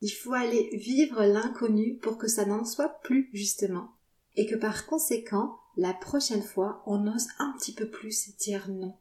Il 0.00 0.10
faut 0.10 0.34
aller 0.34 0.70
vivre 0.76 1.24
l'inconnu 1.24 1.96
pour 1.98 2.18
que 2.18 2.28
ça 2.28 2.44
n'en 2.44 2.64
soit 2.64 3.00
plus, 3.02 3.30
justement. 3.32 3.92
Et 4.34 4.46
que 4.46 4.56
par 4.56 4.86
conséquent, 4.86 5.58
la 5.76 5.94
prochaine 5.94 6.42
fois, 6.42 6.82
on 6.86 7.06
ose 7.06 7.28
un 7.38 7.52
petit 7.58 7.72
peu 7.72 7.88
plus 7.88 8.36
dire 8.36 8.68
non. 8.68 8.96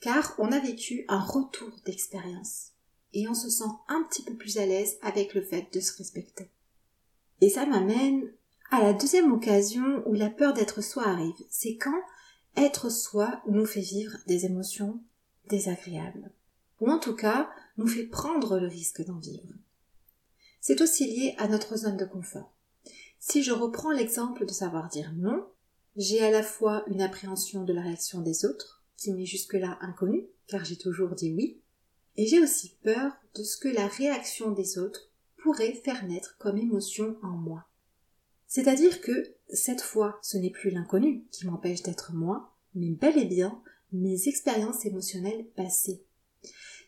Car 0.00 0.34
on 0.38 0.52
a 0.52 0.58
vécu 0.58 1.04
un 1.08 1.20
retour 1.20 1.70
d'expérience. 1.84 2.72
Et 3.14 3.28
on 3.28 3.34
se 3.34 3.48
sent 3.48 3.70
un 3.88 4.02
petit 4.04 4.22
peu 4.22 4.34
plus 4.34 4.58
à 4.58 4.66
l'aise 4.66 4.98
avec 5.02 5.34
le 5.34 5.42
fait 5.42 5.72
de 5.72 5.80
se 5.80 5.96
respecter. 5.96 6.50
Et 7.40 7.50
ça 7.50 7.66
m'amène 7.66 8.30
à 8.70 8.82
la 8.82 8.92
deuxième 8.92 9.32
occasion 9.32 10.02
où 10.06 10.14
la 10.14 10.30
peur 10.30 10.52
d'être 10.52 10.82
soi 10.82 11.06
arrive. 11.06 11.34
C'est 11.48 11.76
quand 11.76 12.00
être 12.56 12.90
soi 12.90 13.40
nous 13.48 13.64
fait 13.64 13.80
vivre 13.80 14.16
des 14.26 14.44
émotions 14.44 15.00
désagréables. 15.48 16.30
Ou 16.80 16.90
en 16.90 16.98
tout 16.98 17.14
cas, 17.14 17.50
nous 17.76 17.86
fait 17.86 18.04
prendre 18.04 18.58
le 18.58 18.68
risque 18.68 19.04
d'en 19.04 19.18
vivre. 19.18 19.54
C'est 20.60 20.80
aussi 20.80 21.06
lié 21.06 21.34
à 21.38 21.48
notre 21.48 21.76
zone 21.76 21.96
de 21.96 22.04
confort. 22.04 22.52
Si 23.20 23.42
je 23.42 23.52
reprends 23.52 23.90
l'exemple 23.90 24.44
de 24.44 24.52
savoir 24.52 24.88
dire 24.88 25.12
non, 25.16 25.46
j'ai 25.96 26.20
à 26.20 26.30
la 26.30 26.42
fois 26.42 26.84
une 26.88 27.02
appréhension 27.02 27.64
de 27.64 27.72
la 27.72 27.82
réaction 27.82 28.20
des 28.20 28.44
autres, 28.44 28.84
qui 28.96 29.12
m'est 29.12 29.26
jusque-là 29.26 29.78
inconnue, 29.80 30.26
car 30.46 30.64
j'ai 30.64 30.76
toujours 30.76 31.14
dit 31.14 31.32
oui, 31.34 31.60
et 32.18 32.26
j'ai 32.26 32.40
aussi 32.40 32.74
peur 32.82 33.12
de 33.36 33.44
ce 33.44 33.56
que 33.56 33.68
la 33.68 33.86
réaction 33.86 34.50
des 34.50 34.76
autres 34.76 35.08
pourrait 35.38 35.72
faire 35.72 36.04
naître 36.04 36.36
comme 36.38 36.58
émotion 36.58 37.16
en 37.22 37.28
moi. 37.28 37.64
C'est-à-dire 38.48 39.00
que 39.00 39.34
cette 39.50 39.80
fois, 39.80 40.18
ce 40.20 40.36
n'est 40.36 40.50
plus 40.50 40.70
l'inconnu 40.70 41.24
qui 41.30 41.46
m'empêche 41.46 41.82
d'être 41.82 42.12
moi, 42.12 42.52
mais 42.74 42.90
bel 42.90 43.16
et 43.16 43.24
bien 43.24 43.62
mes 43.92 44.28
expériences 44.28 44.84
émotionnelles 44.84 45.46
passées. 45.56 46.02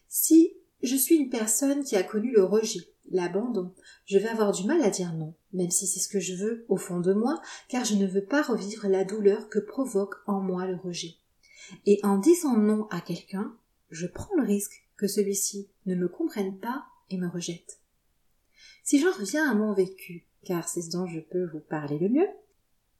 Si 0.08 0.52
je 0.82 0.96
suis 0.96 1.14
une 1.14 1.30
personne 1.30 1.84
qui 1.84 1.94
a 1.94 2.02
connu 2.02 2.32
le 2.32 2.42
rejet, 2.42 2.80
l'abandon, 3.12 3.72
je 4.06 4.18
vais 4.18 4.28
avoir 4.28 4.50
du 4.50 4.66
mal 4.66 4.82
à 4.82 4.90
dire 4.90 5.12
non, 5.12 5.34
même 5.52 5.70
si 5.70 5.86
c'est 5.86 6.00
ce 6.00 6.08
que 6.08 6.20
je 6.20 6.34
veux 6.34 6.64
au 6.68 6.76
fond 6.76 6.98
de 6.98 7.12
moi, 7.12 7.40
car 7.68 7.84
je 7.84 7.94
ne 7.94 8.06
veux 8.06 8.24
pas 8.24 8.42
revivre 8.42 8.88
la 8.88 9.04
douleur 9.04 9.48
que 9.48 9.60
provoque 9.60 10.16
en 10.26 10.40
moi 10.40 10.66
le 10.66 10.76
rejet. 10.76 11.14
Et 11.86 12.00
en 12.02 12.18
disant 12.18 12.56
non 12.56 12.88
à 12.90 13.00
quelqu'un, 13.00 13.54
je 13.90 14.08
prends 14.08 14.34
le 14.36 14.42
risque 14.42 14.84
que 15.00 15.08
celui-ci 15.08 15.66
ne 15.86 15.94
me 15.94 16.08
comprenne 16.08 16.58
pas 16.58 16.84
et 17.08 17.16
me 17.16 17.26
rejette. 17.26 17.80
Si 18.84 19.00
j'en 19.00 19.12
reviens 19.12 19.50
à 19.50 19.54
mon 19.54 19.72
vécu, 19.72 20.26
car 20.44 20.68
c'est 20.68 20.82
ce 20.82 20.90
dont 20.90 21.06
je 21.06 21.20
peux 21.20 21.46
vous 21.46 21.60
parler 21.60 21.98
le 21.98 22.10
mieux, 22.10 22.28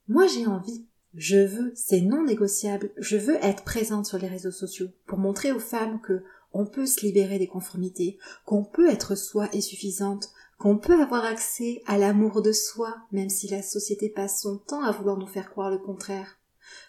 moi 0.09 0.27
j'ai 0.27 0.47
envie, 0.47 0.87
je 1.13 1.37
veux, 1.37 1.73
c'est 1.75 2.01
non 2.01 2.25
négociable, 2.25 2.91
je 2.97 3.19
veux 3.19 3.37
être 3.45 3.65
présente 3.65 4.07
sur 4.07 4.17
les 4.17 4.29
réseaux 4.29 4.51
sociaux 4.51 4.89
pour 5.05 5.19
montrer 5.19 5.53
aux 5.53 5.61
femmes 5.61 6.01
que 6.01 6.25
on 6.55 6.65
peut 6.65 6.87
se 6.87 7.05
libérer 7.05 7.39
des 7.39 7.47
conformités, 7.47 8.19
qu'on 8.47 8.65
peut 8.65 8.89
être 8.89 9.15
soi 9.15 9.51
et 9.53 9.61
suffisante, 9.61 10.31
qu'on 10.59 10.79
peut 10.79 11.03
avoir 11.03 11.27
accès 11.27 11.83
à 11.87 11.99
l'amour 11.99 12.41
de 12.41 12.53
soi, 12.53 12.97
même 13.13 13.29
si 13.29 13.47
la 13.47 13.63
société 13.63 14.09
passe 14.09 14.41
son 14.41 14.57
temps 14.57 14.83
à 14.83 14.91
vouloir 14.91 15.19
nous 15.19 15.27
faire 15.27 15.51
croire 15.51 15.71
le 15.71 15.79
contraire. 15.79 16.40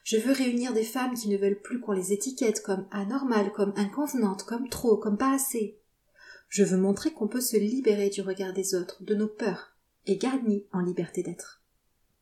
Je 0.04 0.18
veux 0.18 0.34
réunir 0.34 0.74
des 0.74 0.84
femmes 0.84 1.14
qui 1.14 1.30
ne 1.30 1.38
veulent 1.38 1.62
plus 1.62 1.80
qu'on 1.80 1.92
les 1.92 2.14
étiquette 2.14 2.62
comme 2.62 2.88
anormales, 2.92 3.52
comme 3.52 3.74
inconvenantes, 3.76 4.44
comme 4.44 4.70
trop, 4.70 4.98
comme 4.98 5.18
pas 5.18 5.34
assez. 5.34 5.80
Je 6.50 6.64
veux 6.64 6.78
montrer 6.78 7.14
qu'on 7.14 7.28
peut 7.28 7.42
se 7.42 7.58
libérer 7.58 8.10
du 8.10 8.22
regard 8.22 8.54
des 8.54 8.76
autres, 8.76 9.04
de 9.04 9.16
nos 9.16 9.28
peurs, 9.28 9.76
et 10.06 10.18
gagner 10.18 10.68
en 10.74 10.82
liberté 10.82 11.24
d'être. 11.24 11.64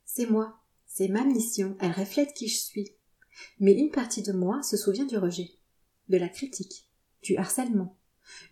C'est 0.05 0.27
moi, 0.27 0.59
c'est 0.85 1.07
ma 1.07 1.23
mission, 1.23 1.77
elle 1.79 1.91
reflète 1.91 2.33
qui 2.33 2.47
je 2.47 2.59
suis. 2.59 2.91
Mais 3.59 3.73
une 3.73 3.91
partie 3.91 4.21
de 4.21 4.33
moi 4.33 4.61
se 4.63 4.77
souvient 4.77 5.05
du 5.05 5.17
rejet, 5.17 5.51
de 6.09 6.17
la 6.17 6.29
critique, 6.29 6.89
du 7.23 7.37
harcèlement. 7.37 7.97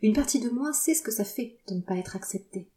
Une 0.02 0.14
partie 0.14 0.40
de 0.40 0.50
moi 0.50 0.74
sait 0.74 0.96
ce 0.96 1.02
que 1.02 1.12
ça 1.12 1.26
fait 1.26 1.60
de 1.68 1.76
ne 1.76 1.82
pas 1.82 1.98
être 1.98 2.16
accepté. 2.16 2.72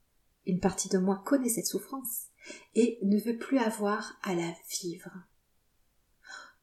Une 0.47 0.61
partie 0.61 0.89
de 0.89 0.99
moi 0.99 1.23
connaît 1.25 1.49
cette 1.49 1.67
souffrance 1.67 2.27
et 2.75 2.99
ne 3.03 3.19
veut 3.19 3.37
plus 3.37 3.59
avoir 3.59 4.19
à 4.23 4.35
la 4.35 4.53
vivre. 4.69 5.11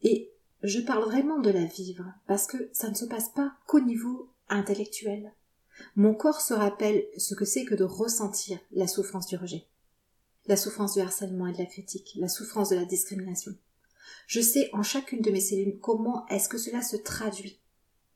Et 0.03 0.31
je 0.63 0.79
parle 0.79 1.05
vraiment 1.05 1.39
de 1.39 1.49
la 1.49 1.65
vivre 1.65 2.05
parce 2.27 2.47
que 2.47 2.69
ça 2.73 2.89
ne 2.89 2.95
se 2.95 3.05
passe 3.05 3.29
pas 3.29 3.53
qu'au 3.67 3.79
niveau 3.79 4.29
intellectuel. 4.49 5.33
Mon 5.95 6.13
corps 6.13 6.41
se 6.41 6.53
rappelle 6.53 7.05
ce 7.17 7.35
que 7.35 7.45
c'est 7.45 7.65
que 7.65 7.75
de 7.75 7.83
ressentir 7.83 8.59
la 8.71 8.87
souffrance 8.87 9.27
du 9.27 9.35
rejet, 9.35 9.67
la 10.47 10.57
souffrance 10.57 10.93
du 10.93 11.01
harcèlement 11.01 11.47
et 11.47 11.53
de 11.53 11.59
la 11.59 11.65
critique, 11.65 12.13
la 12.15 12.29
souffrance 12.29 12.69
de 12.69 12.75
la 12.75 12.85
discrimination. 12.85 13.53
Je 14.25 14.41
sais 14.41 14.69
en 14.73 14.83
chacune 14.83 15.21
de 15.21 15.31
mes 15.31 15.41
cellules 15.41 15.79
comment 15.79 16.25
est-ce 16.27 16.49
que 16.49 16.57
cela 16.57 16.81
se 16.81 16.95
traduit. 16.95 17.59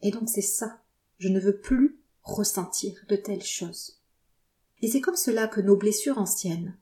Et 0.02 0.12
donc 0.12 0.30
c'est 0.30 0.42
ça 0.42 0.82
je 1.22 1.30
ne 1.30 1.40
veux 1.40 1.56
plus 1.56 2.00
ressentir 2.24 2.96
de 3.08 3.16
telles 3.16 3.44
choses. 3.44 4.00
Et 4.82 4.90
c'est 4.90 5.02
comme 5.02 5.16
cela 5.16 5.48
que 5.48 5.62
nos 5.62 5.78
blessures 5.78 6.18
anciennes, 6.18 6.76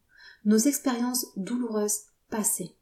nos 0.45 0.57
expériences 0.57 1.27
douloureuses 1.35 2.03
passées, 2.29 2.73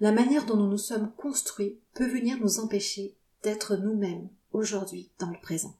la 0.00 0.12
manière 0.12 0.46
dont 0.46 0.56
nous 0.56 0.68
nous 0.68 0.78
sommes 0.78 1.12
construits 1.16 1.78
peut 1.94 2.06
venir 2.06 2.38
nous 2.40 2.58
empêcher 2.60 3.14
d'être 3.42 3.76
nous-mêmes 3.76 4.28
aujourd'hui 4.52 5.10
dans 5.18 5.30
le 5.30 5.40
présent. 5.40 5.76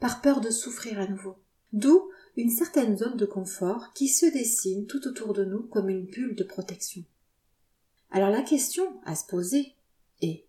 Par 0.00 0.20
peur 0.20 0.40
de 0.40 0.50
souffrir 0.50 1.00
à 1.00 1.06
nouveau. 1.06 1.36
D'où 1.72 2.10
une 2.36 2.50
certaine 2.50 2.98
zone 2.98 3.16
de 3.16 3.26
confort 3.26 3.92
qui 3.94 4.08
se 4.08 4.26
dessine 4.26 4.86
tout 4.86 5.06
autour 5.06 5.32
de 5.32 5.44
nous 5.44 5.62
comme 5.62 5.88
une 5.88 6.04
bulle 6.04 6.34
de 6.34 6.44
protection. 6.44 7.02
Alors 8.10 8.30
la 8.30 8.42
question 8.42 9.00
à 9.04 9.16
se 9.16 9.26
poser 9.26 9.74
est 10.20 10.44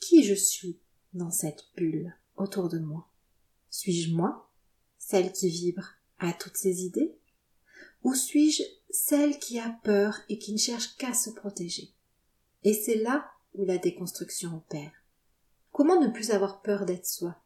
qui 0.00 0.22
je 0.22 0.34
suis 0.34 0.78
dans 1.14 1.30
cette 1.30 1.64
bulle 1.76 2.14
autour 2.36 2.68
de 2.68 2.78
moi? 2.78 3.08
Suis-je 3.70 4.14
moi, 4.14 4.50
celle 4.98 5.32
qui 5.32 5.48
vibre 5.48 5.94
à 6.18 6.32
toutes 6.32 6.56
ces 6.56 6.84
idées? 6.84 7.14
Ou 8.02 8.14
suis-je 8.14 8.62
celle 8.90 9.38
qui 9.38 9.58
a 9.58 9.70
peur 9.82 10.18
et 10.28 10.38
qui 10.38 10.52
ne 10.52 10.58
cherche 10.58 10.94
qu'à 10.96 11.14
se 11.14 11.30
protéger? 11.30 11.90
Et 12.64 12.74
c'est 12.74 12.96
là 12.96 13.30
où 13.54 13.64
la 13.64 13.78
déconstruction 13.78 14.56
opère. 14.56 14.92
Comment 15.72 16.00
ne 16.00 16.08
plus 16.08 16.30
avoir 16.30 16.62
peur 16.62 16.86
d'être 16.86 17.06
soi? 17.06 17.36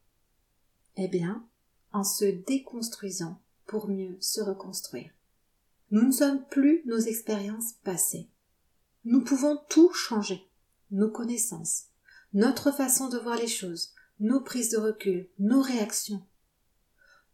Eh 0.97 1.09
bien, 1.09 1.47
en 1.93 2.05
se 2.05 2.25
déconstruisant 2.25 3.41
pour 3.67 3.89
mieux 3.89 4.17
se 4.21 4.41
reconstruire. 4.41 5.11
Nous 5.91 6.03
ne 6.03 6.13
sommes 6.13 6.45
plus 6.47 6.83
nos 6.87 6.99
expériences 6.99 7.73
passées. 7.85 8.29
Nous 9.05 9.23
pouvons 9.23 9.59
tout 9.69 9.93
changer. 9.93 10.49
Nos 10.91 11.11
connaissances, 11.11 11.85
notre 12.33 12.71
façon 12.71 13.09
de 13.09 13.19
voir 13.19 13.37
les 13.37 13.47
choses, 13.47 13.93
nos 14.21 14.41
prises 14.41 14.71
de 14.71 14.79
recul, 14.79 15.29
nos 15.39 15.61
réactions. 15.61 16.23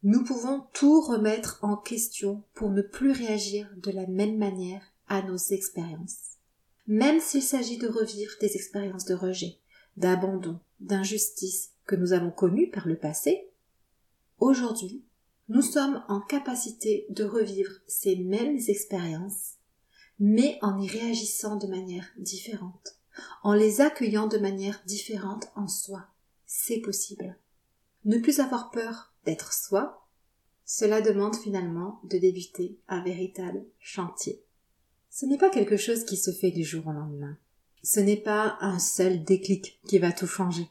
Nous 0.03 0.25
pouvons 0.25 0.67
tout 0.73 1.01
remettre 1.01 1.59
en 1.63 1.77
question 1.77 2.43
pour 2.55 2.71
ne 2.71 2.83
plus 2.83 3.13
réagir 3.13 3.71
de 3.77 3.91
la 3.93 4.07
même 4.07 4.39
manière 4.39 4.83
à 5.07 5.23
nos 5.23 5.37
expériences. 5.37 6.34
Même 6.87 7.21
s'il 7.21 7.43
s'agit 7.43 7.79
de 7.79 7.89
revivre 7.89 8.33
des 8.41 8.55
expériences 8.57 9.05
de 9.05 9.15
rejet, 9.15 9.59
d'abandon, 9.97 10.61
d'injustice 10.81 11.71
que 11.87 11.97
nous 11.97 12.13
avons 12.13 12.31
connues 12.31 12.71
par 12.71 12.87
le 12.87 12.97
passé, 12.97 13.51
aujourd'hui, 14.39 15.03
nous 15.49 15.63
sommes 15.63 16.03
en 16.09 16.21
capacité 16.21 17.07
de 17.11 17.25
revivre 17.25 17.73
ces 17.87 18.17
mêmes 18.17 18.59
expériences, 18.69 19.55
mais 20.19 20.59
en 20.63 20.81
y 20.81 20.89
réagissant 20.89 21.57
de 21.57 21.67
manière 21.67 22.09
différente, 22.19 22.99
en 23.43 23.55
les 23.55 23.81
accueillant 23.81 24.27
de 24.27 24.39
manière 24.39 24.83
différente 24.87 25.49
en 25.55 25.69
soi 25.69 26.09
c'est 26.57 26.81
possible. 26.81 27.37
Ne 28.05 28.19
plus 28.19 28.39
avoir 28.39 28.71
peur 28.71 29.13
d'être 29.25 29.53
soi, 29.53 30.07
cela 30.65 31.01
demande 31.01 31.37
finalement 31.37 32.01
de 32.05 32.17
débuter 32.17 32.79
un 32.89 33.03
véritable 33.03 33.65
chantier. 33.81 34.44
Ce 35.17 35.27
n'est 35.27 35.39
pas 35.39 35.49
quelque 35.49 35.77
chose 35.77 36.05
qui 36.05 36.17
se 36.17 36.33
fait 36.33 36.51
du 36.51 36.65
jour 36.65 36.89
au 36.89 36.93
lendemain. 36.93 37.39
Ce 37.85 38.01
n'est 38.01 38.21
pas 38.21 38.59
un 38.61 38.81
seul 38.81 39.23
déclic 39.23 39.79
qui 39.87 40.01
va 40.01 40.11
tout 40.11 40.27
changer. 40.27 40.67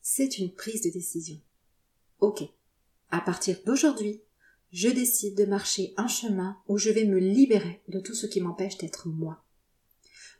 C'est 0.00 0.38
une 0.38 0.52
prise 0.52 0.82
de 0.82 0.90
décision. 0.90 1.40
Ok. 2.20 2.44
À 3.10 3.20
partir 3.20 3.58
d'aujourd'hui, 3.66 4.20
je 4.70 4.88
décide 4.88 5.36
de 5.36 5.44
marcher 5.44 5.92
un 5.96 6.06
chemin 6.06 6.56
où 6.68 6.78
je 6.78 6.90
vais 6.90 7.04
me 7.04 7.18
libérer 7.18 7.82
de 7.88 7.98
tout 7.98 8.14
ce 8.14 8.28
qui 8.28 8.40
m'empêche 8.40 8.78
d'être 8.78 9.08
moi. 9.08 9.42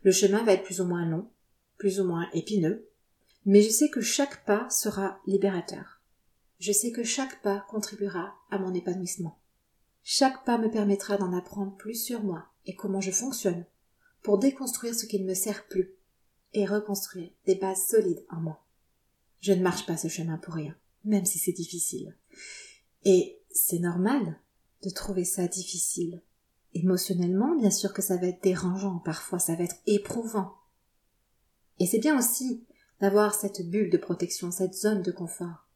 Le 0.03 0.13
chemin 0.13 0.45
va 0.45 0.53
être 0.53 0.63
plus 0.63 0.79
ou 0.79 0.85
moins 0.85 1.05
long, 1.05 1.29
plus 1.77 1.99
ou 1.99 2.05
moins 2.05 2.29
épineux, 2.31 2.87
Mais 3.45 3.61
je 3.61 3.69
sais 3.69 3.89
que 3.89 3.99
chaque 3.99 4.45
pas 4.45 4.69
sera 4.69 5.19
libérateur. 5.27 5.99
Je 6.59 6.71
sais 6.71 6.93
que 6.93 7.03
chaque 7.03 7.41
pas 7.41 7.65
contribuera 7.67 8.33
à 8.49 8.59
mon 8.59 8.73
épanouissement. 8.73 9.37
Chaque 10.03 10.45
pas 10.45 10.57
me 10.57 10.71
permettra 10.71 11.17
d'en 11.17 11.33
apprendre 11.33 11.75
plus 11.75 12.01
sur 12.01 12.23
moi 12.23 12.47
et 12.65 12.75
comment 12.75 13.01
je 13.01 13.11
fonctionne 13.11 13.65
pour 14.23 14.39
déconstruire 14.39 14.95
ce 14.95 15.05
qui 15.05 15.19
ne 15.19 15.27
me 15.27 15.35
sert 15.35 15.67
plus 15.67 15.93
et 16.53 16.65
reconstruire 16.65 17.29
des 17.45 17.55
bases 17.55 17.87
solides 17.87 18.25
en 18.29 18.37
moi. 18.37 18.65
Je 19.39 19.53
ne 19.53 19.61
marche 19.61 19.85
pas 19.85 19.97
ce 19.97 20.07
chemin 20.07 20.37
pour 20.37 20.55
rien, 20.55 20.75
même 21.03 21.25
si 21.25 21.37
c'est 21.37 21.51
difficile. 21.51 22.15
Et 23.03 23.39
c'est 23.51 23.79
normal 23.79 24.39
de 24.83 24.89
trouver 24.89 25.25
ça 25.25 25.47
difficile. 25.47 26.23
Émotionnellement, 26.73 27.55
bien 27.55 27.69
sûr 27.69 27.93
que 27.93 28.01
ça 28.01 28.17
va 28.17 28.27
être 28.27 28.41
dérangeant, 28.41 28.99
parfois 28.99 29.39
ça 29.39 29.55
va 29.55 29.63
être 29.63 29.77
éprouvant. 29.85 30.55
Et 31.79 31.85
c'est 31.85 31.99
bien 31.99 32.17
aussi 32.17 32.65
d'avoir 32.99 33.35
cette 33.35 33.69
bulle 33.69 33.89
de 33.89 33.97
protection, 33.97 34.51
cette 34.51 34.73
zone 34.73 35.01
de 35.01 35.11
confort. 35.11 35.67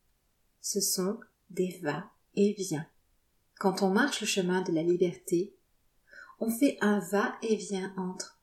Ce 0.61 0.81
sont 0.81 1.19
des 1.49 1.79
va 1.83 2.09
et 2.35 2.53
vient. 2.53 2.87
Quand 3.59 3.81
on 3.81 3.89
marche 3.89 4.21
le 4.21 4.27
chemin 4.27 4.61
de 4.61 4.71
la 4.71 4.83
liberté, 4.83 5.55
on 6.39 6.49
fait 6.49 6.77
un 6.81 6.99
va 6.99 7.35
et 7.41 7.55
vient 7.55 7.93
entre. 7.97 8.39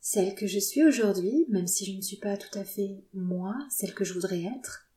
Celle 0.00 0.34
que 0.34 0.46
je 0.46 0.58
suis 0.58 0.84
aujourd'hui, 0.84 1.46
même 1.48 1.66
si 1.66 1.86
je 1.86 1.96
ne 1.96 2.02
suis 2.02 2.18
pas 2.18 2.36
tout 2.36 2.58
à 2.58 2.64
fait 2.64 3.04
moi, 3.14 3.56
celle 3.70 3.94
que 3.94 4.04
je 4.04 4.12
voudrais 4.12 4.42
être, 4.42 4.88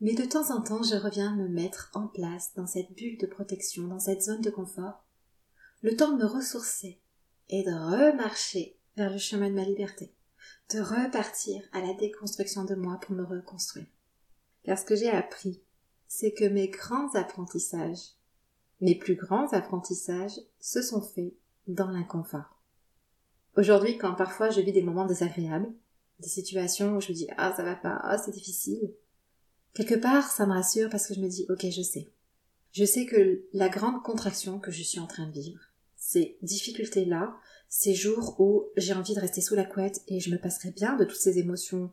mais 0.00 0.14
de 0.14 0.24
temps 0.24 0.50
en 0.50 0.60
temps 0.60 0.82
je 0.82 0.96
reviens 0.96 1.34
me 1.36 1.48
mettre 1.48 1.90
en 1.94 2.08
place 2.08 2.52
dans 2.54 2.66
cette 2.66 2.92
bulle 2.94 3.18
de 3.18 3.26
protection, 3.26 3.86
dans 3.86 4.00
cette 4.00 4.22
zone 4.22 4.40
de 4.40 4.50
confort, 4.50 5.04
le 5.82 5.96
temps 5.96 6.12
de 6.12 6.22
me 6.22 6.28
ressourcer 6.28 7.00
et 7.48 7.62
de 7.62 7.70
remarcher 7.70 8.78
vers 8.96 9.12
le 9.12 9.18
chemin 9.18 9.48
de 9.48 9.54
ma 9.54 9.64
liberté 9.64 10.12
de 10.72 10.80
repartir 10.80 11.62
à 11.72 11.80
la 11.80 11.94
déconstruction 11.94 12.64
de 12.64 12.74
moi 12.74 12.98
pour 13.00 13.14
me 13.14 13.24
reconstruire. 13.24 13.86
Car 14.64 14.78
ce 14.78 14.84
que 14.84 14.96
j'ai 14.96 15.10
appris, 15.10 15.62
c'est 16.08 16.32
que 16.32 16.44
mes 16.44 16.68
grands 16.68 17.14
apprentissages, 17.14 18.14
mes 18.80 18.96
plus 18.96 19.14
grands 19.14 19.52
apprentissages, 19.52 20.38
se 20.60 20.82
sont 20.82 21.02
faits 21.02 21.34
dans 21.66 21.90
l'inconfort. 21.90 22.60
Aujourd'hui, 23.56 23.96
quand 23.96 24.14
parfois 24.14 24.50
je 24.50 24.60
vis 24.60 24.72
des 24.72 24.82
moments 24.82 25.06
désagréables, 25.06 25.72
des 26.20 26.28
situations 26.28 26.96
où 26.96 27.00
je 27.00 27.08
me 27.10 27.14
dis 27.14 27.28
ah 27.36 27.52
ça 27.56 27.62
va 27.62 27.74
pas, 27.74 27.98
ah 28.02 28.18
c'est 28.18 28.32
difficile, 28.32 28.92
quelque 29.74 29.94
part 29.94 30.30
ça 30.30 30.46
me 30.46 30.52
rassure 30.52 30.90
parce 30.90 31.06
que 31.06 31.14
je 31.14 31.20
me 31.20 31.28
dis 31.28 31.46
ok 31.48 31.66
je 31.70 31.82
sais. 31.82 32.10
Je 32.72 32.84
sais 32.84 33.06
que 33.06 33.42
la 33.54 33.68
grande 33.68 34.02
contraction 34.02 34.58
que 34.58 34.70
je 34.70 34.82
suis 34.82 35.00
en 35.00 35.06
train 35.06 35.26
de 35.26 35.32
vivre, 35.32 35.60
ces 35.96 36.36
difficultés-là, 36.42 37.34
ces 37.68 37.94
jours 37.94 38.38
où 38.38 38.66
j'ai 38.76 38.92
envie 38.92 39.14
de 39.14 39.20
rester 39.20 39.40
sous 39.40 39.54
la 39.54 39.64
couette 39.64 40.02
et 40.08 40.20
je 40.20 40.30
me 40.30 40.38
passerai 40.38 40.70
bien 40.70 40.96
de 40.96 41.04
toutes 41.04 41.16
ces 41.16 41.38
émotions 41.38 41.90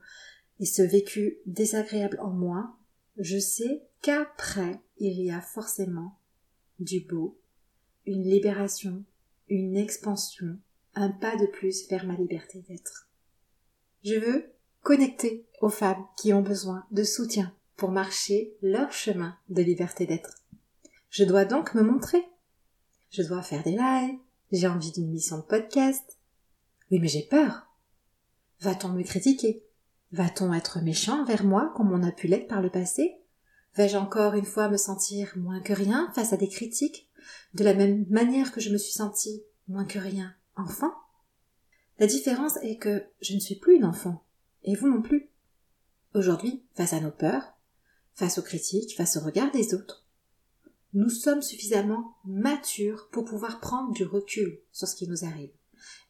et 0.59 0.65
ce 0.65 0.81
vécu 0.81 1.37
désagréable 1.45 2.19
en 2.19 2.29
moi, 2.29 2.75
je 3.17 3.39
sais 3.39 3.83
qu'après 4.01 4.81
il 4.97 5.21
y 5.21 5.31
a 5.31 5.41
forcément 5.41 6.19
du 6.79 6.99
beau, 6.99 7.39
une 8.05 8.23
libération, 8.23 9.03
une 9.49 9.77
expansion, 9.77 10.57
un 10.95 11.09
pas 11.09 11.35
de 11.35 11.45
plus 11.45 11.87
vers 11.89 12.05
ma 12.05 12.15
liberté 12.15 12.63
d'être. 12.67 13.07
Je 14.03 14.15
veux 14.15 14.51
connecter 14.81 15.45
aux 15.61 15.69
femmes 15.69 16.05
qui 16.17 16.33
ont 16.33 16.41
besoin 16.41 16.85
de 16.91 17.03
soutien 17.03 17.53
pour 17.75 17.91
marcher 17.91 18.55
leur 18.61 18.91
chemin 18.91 19.37
de 19.49 19.61
liberté 19.61 20.05
d'être. 20.05 20.43
Je 21.09 21.23
dois 21.23 21.45
donc 21.45 21.73
me 21.73 21.81
montrer. 21.81 22.23
Je 23.11 23.23
dois 23.23 23.41
faire 23.41 23.63
des 23.63 23.77
lives, 23.77 24.17
j'ai 24.51 24.67
envie 24.67 24.91
d'une 24.91 25.09
mission 25.09 25.37
de 25.37 25.43
podcast. 25.43 26.17
Oui, 26.91 26.99
mais 26.99 27.07
j'ai 27.07 27.23
peur. 27.23 27.67
Va-t-on 28.61 28.89
me 28.89 29.03
critiquer? 29.03 29.63
Va-t-on 30.11 30.53
être 30.53 30.81
méchant 30.81 31.21
envers 31.21 31.43
moi 31.43 31.73
comme 31.75 31.91
on 31.91 32.03
a 32.03 32.11
pu 32.11 32.27
l'être 32.27 32.47
par 32.47 32.61
le 32.61 32.69
passé? 32.69 33.15
Vais-je 33.75 33.97
encore 33.97 34.35
une 34.35 34.45
fois 34.45 34.69
me 34.69 34.77
sentir 34.77 35.33
moins 35.37 35.59
que 35.59 35.73
rien 35.73 36.11
face 36.13 36.33
à 36.33 36.37
des 36.37 36.47
critiques, 36.47 37.09
de 37.53 37.63
la 37.63 37.73
même 37.73 38.05
manière 38.09 38.51
que 38.51 38.61
je 38.61 38.69
me 38.69 38.77
suis 38.77 38.93
sentie 38.93 39.43
moins 39.67 39.85
que 39.85 39.99
rien 39.99 40.33
enfant 40.55 40.93
La 41.99 42.07
différence 42.07 42.57
est 42.57 42.77
que 42.77 43.03
je 43.21 43.33
ne 43.33 43.39
suis 43.39 43.55
plus 43.55 43.75
une 43.75 43.85
enfant, 43.85 44.23
et 44.63 44.75
vous 44.75 44.87
non 44.87 45.01
plus. 45.01 45.29
Aujourd'hui, 46.13 46.63
face 46.75 46.93
à 46.93 46.99
nos 46.99 47.11
peurs, 47.11 47.53
face 48.13 48.37
aux 48.37 48.43
critiques, 48.43 48.95
face 48.95 49.17
au 49.17 49.21
regard 49.21 49.51
des 49.51 49.73
autres, 49.73 50.05
nous 50.93 51.09
sommes 51.09 51.41
suffisamment 51.41 52.15
matures 52.25 53.09
pour 53.11 53.25
pouvoir 53.25 53.59
prendre 53.59 53.93
du 53.93 54.03
recul 54.03 54.59
sur 54.71 54.87
ce 54.87 54.95
qui 54.95 55.07
nous 55.07 55.25
arrive 55.25 55.49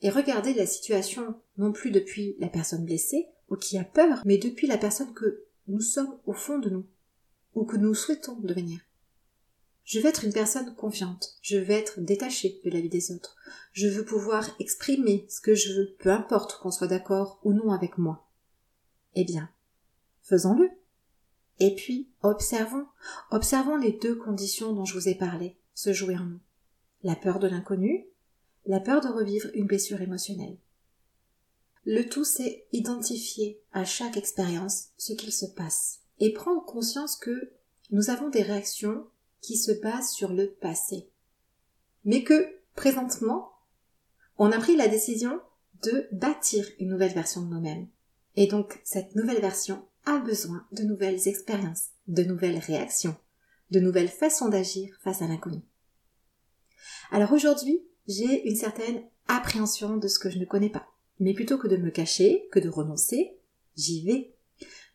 et 0.01 0.09
regarder 0.09 0.53
la 0.53 0.65
situation 0.65 1.35
non 1.57 1.71
plus 1.71 1.91
depuis 1.91 2.35
la 2.39 2.49
personne 2.49 2.85
blessée 2.85 3.27
ou 3.49 3.55
qui 3.55 3.77
a 3.77 3.83
peur, 3.83 4.21
mais 4.25 4.37
depuis 4.37 4.67
la 4.67 4.77
personne 4.77 5.13
que 5.13 5.43
nous 5.67 5.81
sommes 5.81 6.19
au 6.25 6.33
fond 6.33 6.59
de 6.59 6.69
nous 6.69 6.85
ou 7.55 7.65
que 7.65 7.77
nous 7.77 7.93
souhaitons 7.93 8.39
devenir. 8.41 8.81
Je 9.83 9.99
veux 9.99 10.05
être 10.07 10.23
une 10.23 10.33
personne 10.33 10.73
confiante, 10.75 11.35
je 11.41 11.57
veux 11.57 11.71
être 11.71 11.99
détachée 11.99 12.61
de 12.63 12.69
la 12.69 12.79
vie 12.79 12.89
des 12.89 13.11
autres, 13.11 13.35
je 13.73 13.87
veux 13.87 14.05
pouvoir 14.05 14.49
exprimer 14.59 15.25
ce 15.29 15.41
que 15.41 15.55
je 15.55 15.73
veux, 15.73 15.95
peu 15.99 16.09
importe 16.09 16.59
qu'on 16.59 16.71
soit 16.71 16.87
d'accord 16.87 17.39
ou 17.43 17.51
non 17.51 17.71
avec 17.71 17.97
moi. 17.97 18.29
Eh 19.15 19.25
bien, 19.25 19.49
faisons-le. 20.21 20.69
Et 21.59 21.75
puis, 21.75 22.09
observons, 22.21 22.87
observons 23.29 23.75
les 23.75 23.91
deux 23.91 24.15
conditions 24.15 24.73
dont 24.73 24.85
je 24.85 24.93
vous 24.93 25.09
ai 25.09 25.15
parlé 25.15 25.57
se 25.75 25.91
jouer 25.93 26.17
en 26.17 26.25
nous. 26.25 26.39
La 27.03 27.15
peur 27.15 27.39
de 27.39 27.47
l'inconnu, 27.47 28.05
la 28.65 28.79
peur 28.79 29.01
de 29.01 29.09
revivre 29.09 29.49
une 29.53 29.67
blessure 29.67 30.01
émotionnelle. 30.01 30.57
Le 31.85 32.07
tout, 32.07 32.23
c'est 32.23 32.65
identifier 32.71 33.61
à 33.73 33.83
chaque 33.83 34.15
expérience 34.15 34.89
ce 34.97 35.11
qu'il 35.11 35.33
se 35.33 35.45
passe 35.45 35.99
et 36.19 36.31
prendre 36.31 36.63
conscience 36.63 37.17
que 37.17 37.51
nous 37.91 38.09
avons 38.09 38.29
des 38.29 38.41
réactions 38.41 39.05
qui 39.43 39.57
se 39.57 39.71
basent 39.71 40.09
sur 40.09 40.33
le 40.33 40.49
passé. 40.49 41.11
Mais 42.05 42.23
que, 42.23 42.49
présentement, 42.75 43.51
on 44.37 44.51
a 44.51 44.57
pris 44.57 44.75
la 44.75 44.87
décision 44.87 45.39
de 45.83 46.07
bâtir 46.11 46.65
une 46.79 46.89
nouvelle 46.89 47.13
version 47.13 47.41
de 47.41 47.53
nous-mêmes. 47.53 47.87
Et 48.35 48.47
donc, 48.47 48.81
cette 48.83 49.15
nouvelle 49.15 49.41
version, 49.41 49.85
a 50.05 50.19
besoin 50.19 50.65
de 50.71 50.83
nouvelles 50.83 51.27
expériences, 51.27 51.89
de 52.07 52.23
nouvelles 52.23 52.57
réactions, 52.57 53.15
de 53.71 53.79
nouvelles 53.79 54.09
façons 54.09 54.49
d'agir 54.49 54.97
face 55.01 55.21
à 55.21 55.27
l'inconnu. 55.27 55.61
Alors 57.11 57.31
aujourd'hui, 57.31 57.81
j'ai 58.07 58.47
une 58.49 58.55
certaine 58.55 59.03
appréhension 59.27 59.97
de 59.97 60.07
ce 60.07 60.19
que 60.19 60.29
je 60.29 60.39
ne 60.39 60.45
connais 60.45 60.69
pas. 60.69 60.87
Mais 61.19 61.33
plutôt 61.33 61.57
que 61.57 61.67
de 61.67 61.77
me 61.77 61.91
cacher, 61.91 62.47
que 62.51 62.59
de 62.59 62.69
renoncer, 62.69 63.37
j'y 63.77 64.05
vais. 64.05 64.35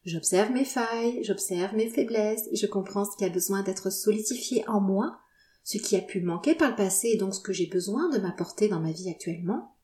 J'observe 0.09 0.53
mes 0.53 0.65
failles, 0.65 1.23
j'observe 1.23 1.77
mes 1.77 1.91
faiblesses, 1.91 2.49
je 2.55 2.65
comprends 2.65 3.05
ce 3.05 3.15
qui 3.19 3.27
a 3.27 3.29
besoin 3.29 3.63
d'être 3.63 3.91
solidifié 3.91 4.67
en 4.67 4.81
moi, 4.81 5.21
ce 5.65 5.77
qui 5.77 5.97
a 5.97 6.01
pu 6.01 6.23
manquer 6.23 6.55
par 6.55 6.71
le 6.71 6.77
passé 6.77 7.09
et 7.09 7.19
donc 7.19 7.35
ce 7.35 7.43
que 7.43 7.53
j'ai 7.53 7.67
besoin 7.67 8.09
de 8.09 8.17
m'apporter 8.17 8.69
dans 8.69 8.81
ma 8.81 8.91
vie 8.91 9.11
actuellement, 9.11 9.77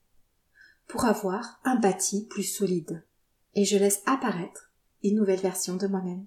pour 0.89 1.05
avoir 1.05 1.61
un 1.65 1.77
bâti 1.77 2.25
plus 2.25 2.45
solide. 2.45 3.05
Et 3.55 3.67
je 3.67 3.77
laisse 3.77 4.01
apparaître 4.07 4.73
une 5.03 5.17
nouvelle 5.17 5.41
version 5.41 5.77
de 5.77 5.87
moi-même, 5.87 6.25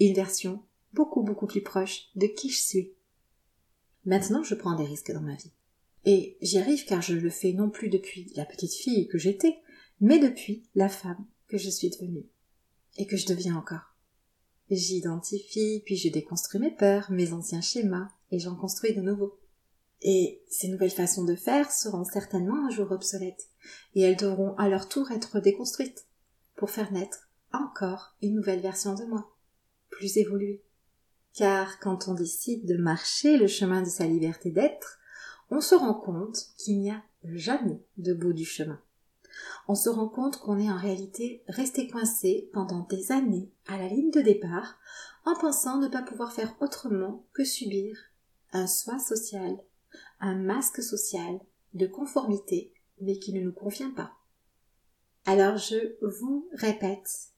une 0.00 0.14
version 0.14 0.64
beaucoup 0.92 1.22
beaucoup 1.22 1.46
plus 1.46 1.62
proche 1.62 2.08
de 2.16 2.26
qui 2.26 2.50
je 2.50 2.60
suis. 2.60 2.94
Maintenant, 4.06 4.42
je 4.42 4.56
prends 4.56 4.74
des 4.74 4.86
risques 4.86 5.12
dans 5.12 5.22
ma 5.22 5.36
vie. 5.36 5.52
Et 6.04 6.36
j'y 6.42 6.58
arrive 6.58 6.84
car 6.84 7.00
je 7.00 7.14
le 7.14 7.30
fais 7.30 7.52
non 7.52 7.70
plus 7.70 7.90
depuis 7.90 8.32
la 8.34 8.44
petite 8.44 8.74
fille 8.74 9.06
que 9.06 9.18
j'étais, 9.18 9.56
mais 10.00 10.18
depuis 10.18 10.64
la 10.74 10.88
femme 10.88 11.24
que 11.46 11.58
je 11.58 11.70
suis 11.70 11.90
devenue. 11.90 12.26
Et 12.98 13.06
que 13.06 13.16
je 13.16 13.26
deviens 13.26 13.56
encore. 13.56 13.94
J'identifie, 14.70 15.82
puis 15.84 15.96
je 15.96 16.08
déconstruis 16.08 16.60
mes 16.60 16.74
peurs, 16.74 17.10
mes 17.10 17.32
anciens 17.32 17.60
schémas, 17.60 18.08
et 18.30 18.38
j'en 18.38 18.56
construis 18.56 18.94
de 18.94 19.00
nouveaux. 19.00 19.38
Et 20.02 20.42
ces 20.48 20.68
nouvelles 20.68 20.90
façons 20.90 21.24
de 21.24 21.34
faire 21.34 21.70
seront 21.70 22.04
certainement 22.04 22.66
un 22.66 22.70
jour 22.70 22.90
obsolètes, 22.90 23.48
et 23.94 24.02
elles 24.02 24.16
devront 24.16 24.54
à 24.56 24.68
leur 24.68 24.88
tour 24.88 25.10
être 25.12 25.40
déconstruites, 25.40 26.06
pour 26.56 26.70
faire 26.70 26.92
naître 26.92 27.28
encore 27.52 28.16
une 28.22 28.34
nouvelle 28.34 28.60
version 28.60 28.94
de 28.94 29.04
moi, 29.04 29.36
plus 29.90 30.16
évoluée. 30.16 30.62
Car 31.32 31.78
quand 31.80 32.08
on 32.08 32.14
décide 32.14 32.66
de 32.66 32.76
marcher 32.76 33.36
le 33.36 33.46
chemin 33.46 33.82
de 33.82 33.88
sa 33.88 34.06
liberté 34.06 34.50
d'être, 34.50 34.98
on 35.50 35.60
se 35.60 35.74
rend 35.74 35.94
compte 35.94 36.38
qu'il 36.56 36.80
n'y 36.80 36.90
a 36.90 37.02
jamais 37.24 37.80
de 37.98 38.14
bout 38.14 38.32
du 38.32 38.44
chemin. 38.44 38.80
On 39.68 39.74
se 39.74 39.88
rend 39.88 40.08
compte 40.08 40.38
qu'on 40.38 40.58
est 40.58 40.70
en 40.70 40.76
réalité 40.76 41.42
resté 41.48 41.88
coincé 41.88 42.50
pendant 42.52 42.82
des 42.82 43.12
années 43.12 43.50
à 43.66 43.78
la 43.78 43.88
ligne 43.88 44.10
de 44.10 44.20
départ 44.20 44.78
en 45.24 45.34
pensant 45.34 45.78
ne 45.78 45.88
pas 45.88 46.02
pouvoir 46.02 46.32
faire 46.32 46.54
autrement 46.60 47.24
que 47.32 47.44
subir 47.44 47.96
un 48.52 48.66
soi 48.66 48.98
social, 48.98 49.58
un 50.20 50.36
masque 50.36 50.82
social 50.82 51.40
de 51.74 51.86
conformité 51.86 52.72
mais 53.00 53.18
qui 53.18 53.32
ne 53.32 53.40
nous 53.40 53.52
convient 53.52 53.90
pas. 53.90 54.12
Alors 55.24 55.58
je 55.58 55.96
vous 56.00 56.48
répète 56.52 57.32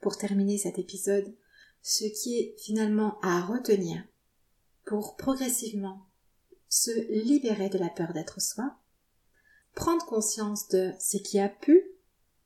pour 0.00 0.16
terminer 0.16 0.58
cet 0.58 0.78
épisode, 0.78 1.34
ce 1.82 2.04
qui 2.04 2.38
est 2.38 2.54
finalement 2.58 3.18
à 3.20 3.42
retenir 3.42 4.02
pour 4.86 5.16
progressivement 5.16 6.06
se 6.68 6.90
libérer 7.12 7.68
de 7.68 7.78
la 7.78 7.88
peur 7.88 8.12
d'être 8.12 8.40
soi, 8.40 8.76
prendre 9.74 10.04
conscience 10.06 10.68
de 10.68 10.92
ce 10.98 11.16
qui 11.16 11.38
a 11.38 11.48
pu 11.48 11.82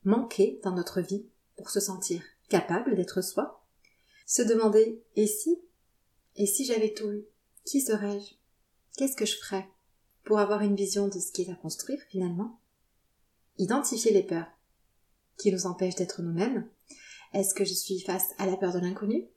manquer 0.04 0.60
dans 0.62 0.72
notre 0.72 1.00
vie 1.00 1.26
pour 1.56 1.70
se 1.70 1.80
sentir 1.80 2.22
capable 2.48 2.96
d'être 2.96 3.22
soi. 3.22 3.66
Se 4.26 4.42
demander 4.42 5.02
et 5.16 5.26
si 5.26 5.58
Et 6.36 6.46
si 6.46 6.64
j'avais 6.64 6.94
tout 6.94 7.10
eu 7.10 7.24
Qui 7.64 7.80
serais-je? 7.80 8.34
Qu'est-ce 8.96 9.16
que 9.16 9.26
je 9.26 9.36
ferais 9.36 9.68
pour 10.24 10.38
avoir 10.38 10.62
une 10.62 10.76
vision 10.76 11.08
de 11.08 11.18
ce 11.18 11.32
qui 11.32 11.42
est 11.42 11.50
à 11.50 11.54
construire 11.54 12.00
finalement? 12.10 12.60
Identifier 13.58 14.12
les 14.12 14.22
peurs 14.22 14.50
qui 15.38 15.52
nous 15.52 15.66
empêchent 15.66 15.96
d'être 15.96 16.22
nous-mêmes. 16.22 16.68
Est-ce 17.32 17.54
que 17.54 17.64
je 17.64 17.74
suis 17.74 18.00
face 18.00 18.34
à 18.38 18.46
la 18.46 18.56
peur 18.56 18.72
de 18.72 18.78
l'inconnu? 18.78 19.28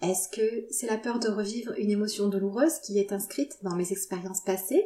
Est-ce 0.00 0.28
que 0.28 0.66
c'est 0.70 0.88
la 0.88 0.98
peur 0.98 1.20
de 1.20 1.28
revivre 1.28 1.72
une 1.78 1.90
émotion 1.90 2.28
douloureuse 2.28 2.80
qui 2.80 2.98
est 2.98 3.12
inscrite 3.12 3.58
dans 3.62 3.76
mes 3.76 3.92
expériences 3.92 4.42
passées? 4.42 4.84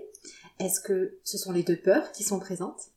Est-ce 0.59 0.81
que 0.81 1.19
ce 1.23 1.39
sont 1.39 1.53
les 1.53 1.63
deux 1.63 1.81
peurs 1.81 2.13
qui 2.13 2.25
sont 2.25 2.39
présentes? 2.39 2.91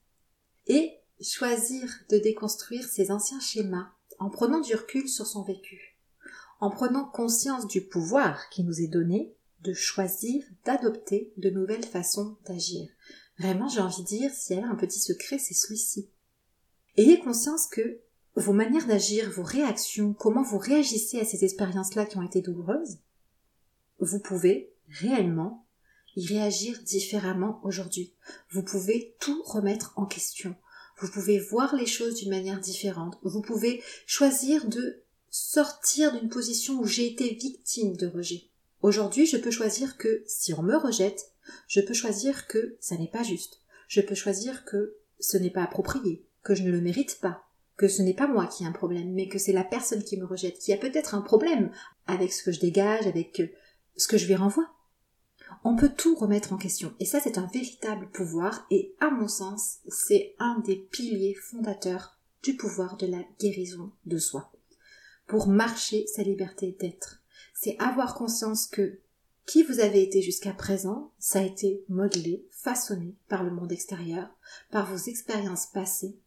Et 0.67 0.97
choisir 1.21 1.89
de 2.09 2.17
déconstruire 2.17 2.87
ces 2.87 3.11
anciens 3.11 3.39
schémas 3.39 3.89
en 4.19 4.29
prenant 4.29 4.59
du 4.59 4.75
recul 4.75 5.09
sur 5.09 5.27
son 5.27 5.43
vécu, 5.43 5.97
en 6.59 6.69
prenant 6.69 7.05
conscience 7.05 7.67
du 7.67 7.81
pouvoir 7.81 8.49
qui 8.49 8.63
nous 8.63 8.81
est 8.81 8.87
donné 8.87 9.33
de 9.61 9.73
choisir 9.73 10.43
d'adopter 10.65 11.33
de 11.37 11.49
nouvelles 11.49 11.85
façons 11.85 12.37
d'agir. 12.45 12.89
Vraiment, 13.37 13.67
j'ai 13.67 13.81
envie 13.81 14.03
de 14.03 14.07
dire, 14.07 14.31
s'il 14.33 14.57
y 14.57 14.61
a 14.61 14.67
un 14.67 14.75
petit 14.75 14.99
secret, 14.99 15.37
c'est 15.37 15.53
celui-ci. 15.53 16.09
Ayez 16.95 17.19
conscience 17.19 17.67
que 17.67 17.99
vos 18.35 18.53
manières 18.53 18.87
d'agir, 18.87 19.29
vos 19.31 19.43
réactions, 19.43 20.13
comment 20.13 20.43
vous 20.43 20.57
réagissez 20.57 21.19
à 21.19 21.25
ces 21.25 21.43
expériences-là 21.43 22.05
qui 22.05 22.17
ont 22.17 22.23
été 22.23 22.41
douloureuses, 22.41 22.99
vous 23.99 24.19
pouvez 24.19 24.73
réellement 24.87 25.65
y 26.19 26.27
réagir 26.27 26.79
différemment 26.83 27.61
aujourd'hui. 27.63 28.13
Vous 28.51 28.63
pouvez 28.63 29.15
tout 29.19 29.41
remettre 29.43 29.93
en 29.95 30.05
question. 30.05 30.55
Vous 30.99 31.09
pouvez 31.09 31.39
voir 31.39 31.75
les 31.75 31.85
choses 31.85 32.15
d'une 32.15 32.29
manière 32.29 32.59
différente. 32.59 33.17
Vous 33.23 33.41
pouvez 33.41 33.81
choisir 34.05 34.67
de 34.67 35.01
sortir 35.29 36.11
d'une 36.17 36.29
position 36.29 36.79
où 36.79 36.85
j'ai 36.85 37.07
été 37.07 37.33
victime 37.33 37.95
de 37.95 38.07
rejet. 38.07 38.49
Aujourd'hui, 38.81 39.25
je 39.25 39.37
peux 39.37 39.51
choisir 39.51 39.97
que 39.97 40.23
si 40.27 40.53
on 40.53 40.61
me 40.61 40.75
rejette, 40.75 41.31
je 41.67 41.79
peux 41.79 41.93
choisir 41.93 42.47
que 42.47 42.75
ça 42.81 42.97
n'est 42.97 43.07
pas 43.07 43.23
juste. 43.23 43.61
Je 43.87 44.01
peux 44.01 44.15
choisir 44.15 44.65
que 44.65 44.97
ce 45.19 45.37
n'est 45.37 45.49
pas 45.49 45.63
approprié, 45.63 46.25
que 46.43 46.53
je 46.53 46.63
ne 46.63 46.71
le 46.71 46.81
mérite 46.81 47.19
pas, 47.21 47.43
que 47.77 47.87
ce 47.87 48.01
n'est 48.01 48.13
pas 48.13 48.27
moi 48.27 48.47
qui 48.47 48.63
ai 48.63 48.67
un 48.67 48.73
problème, 48.73 49.13
mais 49.13 49.29
que 49.29 49.39
c'est 49.39 49.53
la 49.53 49.63
personne 49.63 50.03
qui 50.03 50.17
me 50.17 50.25
rejette, 50.25 50.59
qui 50.59 50.73
a 50.73 50.77
peut-être 50.77 51.15
un 51.15 51.21
problème 51.21 51.71
avec 52.07 52.33
ce 52.33 52.43
que 52.43 52.51
je 52.51 52.59
dégage, 52.59 53.07
avec 53.07 53.41
ce 53.95 54.07
que 54.07 54.17
je 54.17 54.27
lui 54.27 54.35
renvoie. 54.35 54.69
On 55.63 55.75
peut 55.75 55.89
tout 55.89 56.15
remettre 56.15 56.53
en 56.53 56.57
question. 56.57 56.93
Et 56.99 57.05
ça, 57.05 57.19
c'est 57.19 57.37
un 57.37 57.47
véritable 57.47 58.09
pouvoir. 58.09 58.65
Et 58.71 58.95
à 58.99 59.09
mon 59.09 59.27
sens, 59.27 59.79
c'est 59.87 60.35
un 60.39 60.59
des 60.59 60.77
piliers 60.77 61.35
fondateurs 61.35 62.17
du 62.43 62.55
pouvoir 62.55 62.95
de 62.97 63.07
la 63.07 63.23
guérison 63.39 63.91
de 64.05 64.17
soi. 64.17 64.51
Pour 65.27 65.47
marcher 65.47 66.07
sa 66.07 66.23
liberté 66.23 66.75
d'être. 66.79 67.21
C'est 67.53 67.77
avoir 67.79 68.15
conscience 68.15 68.67
que 68.67 68.99
qui 69.45 69.63
vous 69.63 69.79
avez 69.79 70.03
été 70.03 70.21
jusqu'à 70.21 70.53
présent, 70.53 71.11
ça 71.17 71.39
a 71.39 71.43
été 71.43 71.83
modelé, 71.89 72.45
façonné 72.51 73.15
par 73.27 73.43
le 73.43 73.49
monde 73.49 73.71
extérieur, 73.71 74.29
par 74.69 74.85
vos 74.85 75.09
expériences 75.09 75.65
passées, 75.65 76.19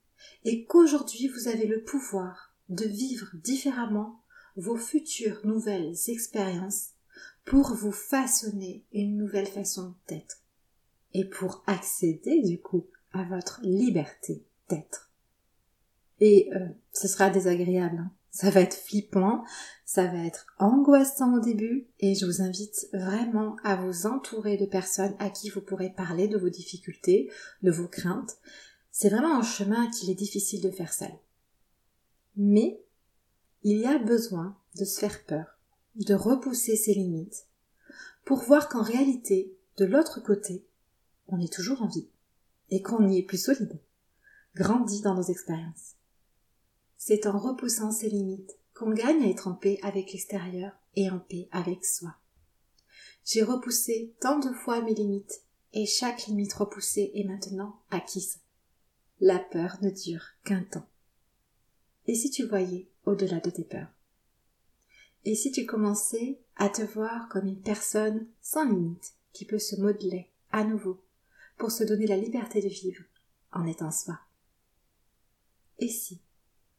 et 0.44 0.64
qu'aujourd'hui 0.64 1.28
vous 1.28 1.46
avez 1.46 1.66
le 1.66 1.84
pouvoir 1.84 2.52
de 2.68 2.84
vivre 2.84 3.28
différemment 3.34 4.20
vos 4.56 4.76
futures 4.76 5.40
nouvelles 5.44 5.94
expériences 6.08 6.91
pour 7.44 7.74
vous 7.74 7.92
façonner 7.92 8.84
une 8.92 9.16
nouvelle 9.16 9.46
façon 9.46 9.94
d'être 10.08 10.38
et 11.14 11.24
pour 11.24 11.62
accéder 11.66 12.42
du 12.42 12.60
coup 12.60 12.86
à 13.12 13.24
votre 13.24 13.60
liberté 13.62 14.44
d'être. 14.68 15.10
Et 16.20 16.50
euh, 16.54 16.68
ce 16.92 17.08
sera 17.08 17.30
désagréable, 17.30 17.98
hein. 17.98 18.12
ça 18.30 18.50
va 18.50 18.60
être 18.60 18.76
flippant, 18.76 19.44
ça 19.84 20.06
va 20.06 20.24
être 20.24 20.46
angoissant 20.58 21.34
au 21.34 21.40
début 21.40 21.88
et 21.98 22.14
je 22.14 22.24
vous 22.24 22.42
invite 22.42 22.88
vraiment 22.92 23.56
à 23.64 23.76
vous 23.76 24.06
entourer 24.06 24.56
de 24.56 24.66
personnes 24.66 25.16
à 25.18 25.30
qui 25.30 25.50
vous 25.50 25.60
pourrez 25.60 25.90
parler 25.90 26.28
de 26.28 26.38
vos 26.38 26.48
difficultés, 26.48 27.30
de 27.62 27.70
vos 27.70 27.88
craintes. 27.88 28.38
C'est 28.90 29.08
vraiment 29.08 29.36
un 29.36 29.42
chemin 29.42 29.90
qu'il 29.90 30.10
est 30.10 30.14
difficile 30.14 30.62
de 30.62 30.70
faire 30.70 30.92
seul. 30.92 31.12
Mais 32.36 32.80
il 33.62 33.78
y 33.78 33.86
a 33.86 33.98
besoin 33.98 34.56
de 34.76 34.84
se 34.84 35.00
faire 35.00 35.24
peur 35.24 35.51
de 35.96 36.14
repousser 36.14 36.76
ses 36.76 36.94
limites 36.94 37.46
pour 38.24 38.42
voir 38.42 38.68
qu'en 38.68 38.82
réalité, 38.82 39.56
de 39.76 39.84
l'autre 39.84 40.20
côté, 40.20 40.64
on 41.28 41.40
est 41.40 41.52
toujours 41.52 41.82
en 41.82 41.88
vie 41.88 42.08
et 42.70 42.82
qu'on 42.82 43.08
y 43.08 43.18
est 43.18 43.22
plus 43.22 43.42
solide, 43.42 43.80
grandit 44.54 45.02
dans 45.02 45.14
nos 45.14 45.22
expériences. 45.22 45.96
C'est 46.96 47.26
en 47.26 47.38
repoussant 47.38 47.90
ses 47.90 48.08
limites 48.08 48.56
qu'on 48.74 48.92
gagne 48.92 49.22
à 49.24 49.28
être 49.28 49.48
en 49.48 49.54
paix 49.54 49.78
avec 49.82 50.12
l'extérieur 50.12 50.72
et 50.96 51.10
en 51.10 51.18
paix 51.18 51.48
avec 51.50 51.84
soi. 51.84 52.14
J'ai 53.24 53.42
repoussé 53.42 54.14
tant 54.20 54.38
de 54.38 54.52
fois 54.52 54.82
mes 54.82 54.94
limites 54.94 55.42
et 55.72 55.86
chaque 55.86 56.26
limite 56.26 56.52
repoussée 56.52 57.12
est 57.14 57.24
maintenant 57.24 57.80
acquise. 57.90 58.40
La 59.20 59.38
peur 59.38 59.78
ne 59.82 59.90
dure 59.90 60.24
qu'un 60.44 60.62
temps. 60.62 60.86
Et 62.06 62.14
si 62.14 62.30
tu 62.30 62.46
voyais 62.46 62.88
au-delà 63.04 63.40
de 63.40 63.50
tes 63.50 63.64
peurs? 63.64 63.92
Et 65.24 65.34
si 65.34 65.52
tu 65.52 65.66
commençais 65.66 66.38
à 66.56 66.68
te 66.68 66.82
voir 66.82 67.28
comme 67.28 67.46
une 67.46 67.60
personne 67.60 68.26
sans 68.40 68.64
limite 68.64 69.14
qui 69.32 69.44
peut 69.44 69.58
se 69.58 69.76
modeler 69.76 70.28
à 70.50 70.64
nouveau 70.64 71.00
pour 71.58 71.70
se 71.70 71.84
donner 71.84 72.06
la 72.06 72.16
liberté 72.16 72.60
de 72.60 72.68
vivre 72.68 73.04
en 73.52 73.66
étant 73.66 73.90
soi? 73.90 74.18
Et 75.78 75.88
si? 75.88 76.20